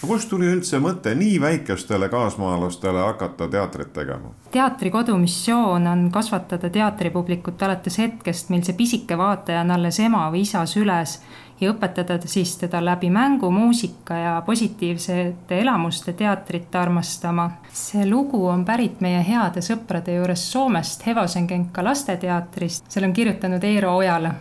kust 0.08 0.30
tuli 0.30 0.47
üldse 0.52 0.80
mõte 0.84 1.13
nii 1.15 1.38
väikestele 1.41 2.10
kaasmaalastele 2.12 2.99
hakata 3.06 3.47
teatrit 3.47 3.93
tegema? 3.95 4.34
teatrikodu 4.52 5.15
missioon 5.17 5.88
on 5.88 6.10
kasvatada 6.12 6.69
teatripublikut 6.69 7.62
alates 7.63 7.98
hetkest, 8.02 8.52
mil 8.52 8.65
see 8.67 8.75
pisike 8.77 9.17
vaataja 9.17 9.63
on 9.63 9.71
alles 9.77 10.00
ema 10.04 10.25
või 10.33 10.44
isa 10.48 10.65
süles 10.69 11.19
ja 11.64 11.74
õpetada 11.74 12.20
siis 12.26 12.56
teda 12.62 12.82
läbi 12.86 13.10
mängu, 13.14 13.52
muusika 13.52 14.18
ja 14.18 14.34
positiivsete 14.46 15.60
elamuste 15.62 16.14
teatrit 16.14 16.76
armastama. 16.76 17.50
see 17.74 18.06
lugu 18.10 18.46
on 18.48 18.66
pärit 18.66 19.02
meie 19.02 19.24
heade 19.28 19.62
sõprade 19.62 20.16
juures 20.16 20.52
Soomest, 20.52 21.06
Hevosenkenka 21.06 21.84
lasteteatrist, 21.84 22.86
selle 22.90 23.08
on 23.08 23.14
kirjutanud 23.14 23.64
Eero 23.64 23.96
Ojala 23.98 24.34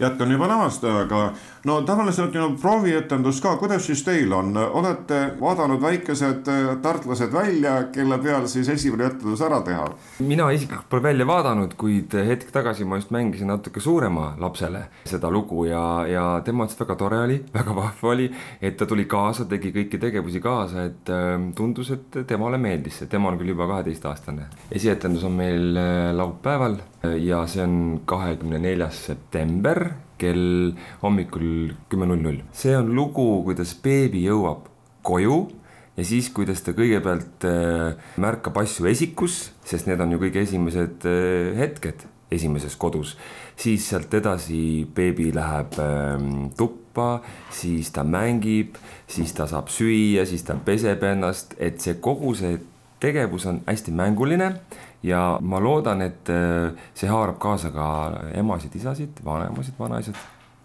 jätkan 0.00 0.30
juba 0.30 0.48
lavastajaga. 0.48 1.32
No 1.64 1.80
tavaliselt 1.82 2.34
ju 2.34 2.48
proovietendus 2.60 3.40
ka, 3.40 3.54
kuidas 3.60 3.86
siis 3.88 4.02
teil 4.04 4.32
on, 4.36 4.52
olete 4.56 5.20
vaadanud 5.40 5.80
väikesed 5.82 6.48
äh, 6.52 6.70
tartlased 6.84 7.32
välja, 7.32 7.76
kelle 7.94 8.18
peal 8.22 8.46
siis 8.50 8.68
esimene 8.68 9.08
etendus 9.08 9.42
ära 9.44 9.60
teha? 9.64 9.86
mina 10.24 10.50
isiklikult 10.52 10.90
pole 10.92 11.06
välja 11.08 11.26
vaadanud, 11.28 11.76
kuid 11.80 12.16
hetk 12.28 12.52
tagasi 12.54 12.84
ma 12.88 13.00
just 13.00 13.14
mängisin 13.14 13.48
natuke 13.52 13.80
suurema 13.80 14.34
lapsele 14.40 14.84
seda 15.08 15.30
lugu 15.32 15.64
ja, 15.68 15.84
ja 16.08 16.26
tema 16.44 16.68
ütles, 16.68 16.76
et 16.76 16.84
väga 16.84 16.98
tore 17.00 17.22
oli, 17.24 17.40
väga 17.58 17.76
vahva 17.80 18.12
oli, 18.12 18.30
et 18.60 18.76
ta 18.76 18.88
tuli 18.90 19.08
kaasa, 19.08 19.48
tegi 19.48 19.72
kõiki 19.74 20.00
tegevusi 20.02 20.44
kaasa, 20.44 20.88
et 20.90 21.12
äh, 21.12 21.36
tundus, 21.56 21.94
et 21.96 22.24
temale 22.28 22.60
meeldis 22.60 23.00
see, 23.00 23.10
tema 23.10 23.32
on 23.32 23.40
küll 23.40 23.54
juba 23.54 23.68
kaheteistaastane. 23.72 24.50
esietendus 24.74 25.24
on 25.24 25.38
meil 25.40 25.76
äh, 25.80 26.10
laupäeval 26.16 26.76
ja 27.20 27.44
see 27.48 27.64
on 27.64 27.78
kahekümne 28.08 28.58
neljas 28.60 29.06
september 29.08 29.88
kell 30.20 30.74
hommikul 31.02 31.74
kümme 31.90 32.08
null 32.10 32.22
null. 32.22 32.40
see 32.52 32.76
on 32.76 32.94
lugu, 32.94 33.42
kuidas 33.46 33.74
beebi 33.82 34.24
jõuab 34.28 34.68
koju 35.04 35.38
ja 35.96 36.06
siis, 36.06 36.30
kuidas 36.34 36.62
ta 36.64 36.74
kõigepealt 36.76 37.46
äh, 37.48 38.10
märkab 38.20 38.58
asju 38.64 38.88
esikus, 38.90 39.52
sest 39.66 39.88
need 39.90 40.02
on 40.02 40.14
ju 40.14 40.20
kõige 40.22 40.42
esimesed 40.42 41.06
äh, 41.10 41.54
hetked 41.58 42.06
esimeses 42.34 42.74
kodus, 42.80 43.14
siis 43.60 43.84
sealt 43.88 44.14
edasi 44.16 44.86
beebi 44.94 45.30
läheb 45.34 45.76
ähm, 45.82 46.30
tuppa, 46.58 47.20
siis 47.54 47.92
ta 47.94 48.02
mängib, 48.06 48.78
siis 49.10 49.34
ta 49.36 49.46
saab 49.50 49.70
süüa, 49.70 50.24
siis 50.26 50.42
ta 50.46 50.56
peseb 50.66 51.04
ennast, 51.06 51.54
et 51.62 51.78
see 51.84 51.98
kogu 52.02 52.34
see 52.38 52.58
tegevus 53.04 53.46
on 53.50 53.60
hästi 53.68 53.94
mänguline 53.94 54.54
ja 55.04 55.38
ma 55.40 55.60
loodan, 55.60 56.02
et 56.02 56.30
äh, 56.32 56.70
see 56.96 57.08
haarab 57.10 57.38
kaasa 57.42 57.70
ka 57.74 57.88
emasid, 58.34 58.76
isasid, 58.80 59.20
vanemasid, 59.24 59.76
vanaisaid, 59.78 60.16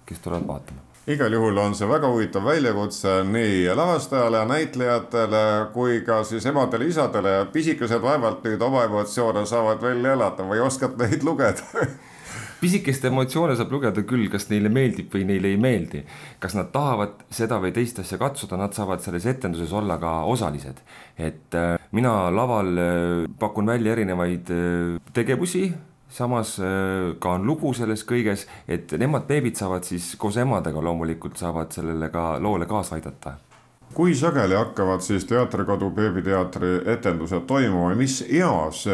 kes 0.07 0.23
tulevad 0.23 0.47
vaatama. 0.47 0.85
Igal 1.09 1.33
juhul 1.33 1.57
on 1.57 1.73
see 1.75 1.87
väga 1.89 2.07
huvitav 2.11 2.45
väljakutse 2.45 3.23
nii 3.25 3.63
lavastajale, 3.75 4.43
näitlejatele 4.45 5.41
kui 5.73 6.01
ka 6.05 6.21
siis 6.23 6.45
emadele-isadele 6.45 7.33
pisikesed 7.53 8.01
vaevalt 8.03 8.45
nüüd 8.45 8.61
oma 8.61 8.83
emotsioone 8.85 9.45
saavad 9.49 9.81
välja 9.81 10.13
elada 10.13 10.45
või 10.45 10.61
oskad 10.61 10.99
neid 11.01 11.25
lugeda 11.25 11.87
pisikeste 12.59 13.09
emotsioone 13.09 13.55
saab 13.57 13.71
lugeda 13.73 14.03
küll, 14.07 14.27
kas 14.31 14.49
neile 14.51 14.71
meeldib 14.73 15.11
või 15.13 15.25
neile 15.27 15.53
ei 15.53 15.59
meeldi. 15.61 16.03
kas 16.39 16.55
nad 16.57 16.71
tahavad 16.73 17.23
seda 17.31 17.59
või 17.63 17.73
teist 17.75 17.99
asja 17.99 18.19
katsuda, 18.21 18.57
nad 18.59 18.75
saavad 18.75 19.03
selles 19.03 19.25
etenduses 19.25 19.73
olla 19.73 19.97
ka 19.97 20.23
osalised. 20.23 20.81
et 21.17 21.55
äh, 21.55 21.77
mina 21.91 22.31
laval 22.31 22.77
äh, 22.77 23.27
pakun 23.39 23.65
välja 23.65 23.93
erinevaid 23.93 24.51
äh, 24.51 24.99
tegevusi 25.13 25.73
samas 26.09 26.55
ka 27.21 27.33
on 27.37 27.43
lugu 27.45 27.69
selles 27.77 28.01
kõiges, 28.01 28.47
et 28.67 28.91
nemad 28.97 29.27
beebid 29.27 29.59
saavad 29.59 29.85
siis 29.85 30.15
koos 30.17 30.39
emadega 30.41 30.81
loomulikult 30.81 31.37
saavad 31.37 31.69
sellele 31.69 32.09
ka 32.09 32.39
loole 32.41 32.65
kaasa 32.65 32.97
aidata 32.97 33.35
kui 33.93 34.15
sageli 34.15 34.55
hakkavad 34.55 35.01
siis 35.01 35.25
Teatrikodu 35.25 35.89
beebiteatri 35.95 36.75
etendused 36.93 37.45
toimuma 37.49 37.95
mis 37.99 38.21
eas 38.29 38.85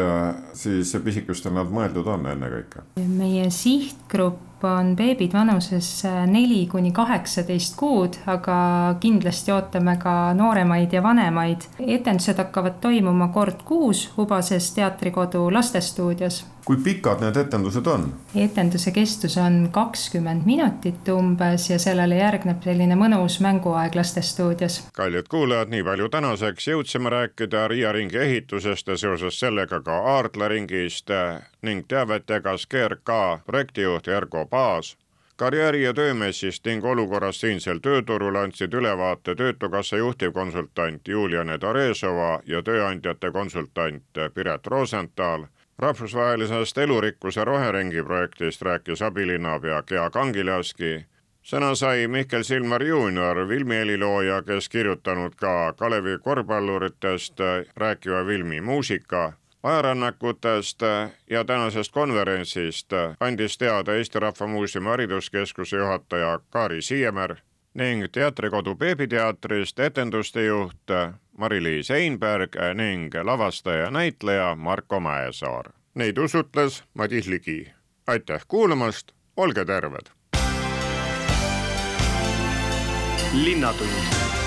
siis 0.56 0.96
pisikestel 1.04 1.54
nad 1.56 1.70
mõeldud 1.72 2.08
on 2.10 2.26
ennekõike? 2.32 2.86
meie 3.16 3.50
sihtgrupp 3.50 4.64
on 4.64 4.94
beebid 4.96 5.34
vanuses 5.36 5.88
neli 6.26 6.64
kuni 6.70 6.92
kaheksateist 6.96 7.76
kuud, 7.76 8.16
aga 8.26 8.56
kindlasti 9.00 9.52
ootame 9.52 9.96
ka 10.00 10.32
nooremaid 10.34 10.92
ja 10.92 11.02
vanemaid. 11.02 11.68
etendused 11.78 12.38
hakkavad 12.40 12.80
toimuma 12.80 13.28
kord 13.28 13.62
kuus 13.64 14.08
Ubases 14.18 14.72
Teatrikodu 14.74 15.50
lastestuudios 15.52 16.44
kui 16.66 16.76
pikad 16.82 17.20
need 17.22 17.36
etendused 17.38 17.86
on? 17.86 18.08
etenduse 18.34 18.90
kestus 18.90 19.36
on 19.38 19.68
kakskümmend 19.72 20.42
minutit 20.46 21.08
umbes 21.08 21.68
ja 21.70 21.78
sellele 21.78 22.18
järgneb 22.18 22.64
selline 22.66 22.98
mõnus 22.98 23.38
mänguaeg 23.44 23.94
lastestuudios. 23.94 24.80
kallid 24.98 25.30
kuulajad, 25.30 25.70
nii 25.70 25.84
palju 25.86 26.08
tänaseks 26.08 26.68
jõudsime 26.72 27.12
rääkida 27.14 27.68
Riia 27.70 27.92
ringi 27.92 28.18
ehitusest 28.18 28.88
ja 28.88 28.96
seoses 28.96 29.40
sellega 29.40 29.80
ka 29.80 30.02
Aardla 30.16 30.48
ringist 30.48 31.14
ning 31.62 31.86
teavet 31.88 32.30
jagas 32.30 32.66
GRK 32.66 33.18
projektijuht 33.46 34.08
Ergo 34.08 34.46
Paas 34.46 34.96
karjääri 35.36 35.82
ja 35.82 35.94
töömessist 35.94 36.66
ning 36.66 36.84
olukorrast 36.84 37.44
siinsel 37.44 37.78
tööturul 37.78 38.36
andsid 38.42 38.74
ülevaate 38.74 39.34
Töötukassa 39.34 39.96
juhtivkonsultant 39.96 41.08
Juliane 41.08 41.58
Taresova 41.58 42.40
ja 42.46 42.62
tööandjate 42.62 43.30
konsultant 43.30 44.24
Piret 44.34 44.66
Rosenthal 44.66 45.46
rahvusvahelisest 45.78 46.78
elurikkuse 46.78 47.44
roheringi 47.44 48.02
projektist 48.02 48.62
rääkis 48.62 49.02
abilinnapea 49.02 49.82
Gea 49.82 50.10
Kangilaski. 50.10 51.06
sõna 51.42 51.74
sai 51.74 52.08
Mihkel 52.08 52.42
Silmar 52.42 52.82
juunior, 52.82 53.48
filmihelilooja, 53.48 54.42
kes 54.42 54.68
kirjutanud 54.68 55.34
ka 55.36 55.72
Kalevi 55.72 56.18
korvpalluritest 56.18 57.38
rääkiva 57.76 58.24
filmi 58.26 58.60
muusika 58.60 59.32
ajarännakutest 59.62 60.80
ja 61.30 61.44
tänasest 61.44 61.92
konverentsist 61.92 62.92
andis 63.20 63.58
teada 63.58 63.94
Eesti 63.94 64.18
Rahva 64.18 64.46
Muuseumi 64.46 64.88
Hariduskeskuse 64.88 65.76
juhataja 65.76 66.38
Kaari 66.50 66.82
Siiemär 66.82 67.36
ning 67.74 68.04
Teatrikodu 68.12 68.74
beebiteatrist 68.74 69.78
etenduste 69.78 70.44
juht 70.44 70.90
Mari-Liis 71.38 71.90
Einberg 71.90 72.56
ning 72.74 73.14
lavastaja-näitleja 73.14 74.54
Marko 74.54 75.00
Mäesaar. 75.00 75.72
Neid 75.94 76.18
usutles 76.18 76.84
Madis 76.94 77.26
Ligi. 77.26 77.72
aitäh 78.06 78.42
kuulamast, 78.48 79.12
olge 79.36 79.64
terved! 79.64 80.16
linnatund 83.32 84.45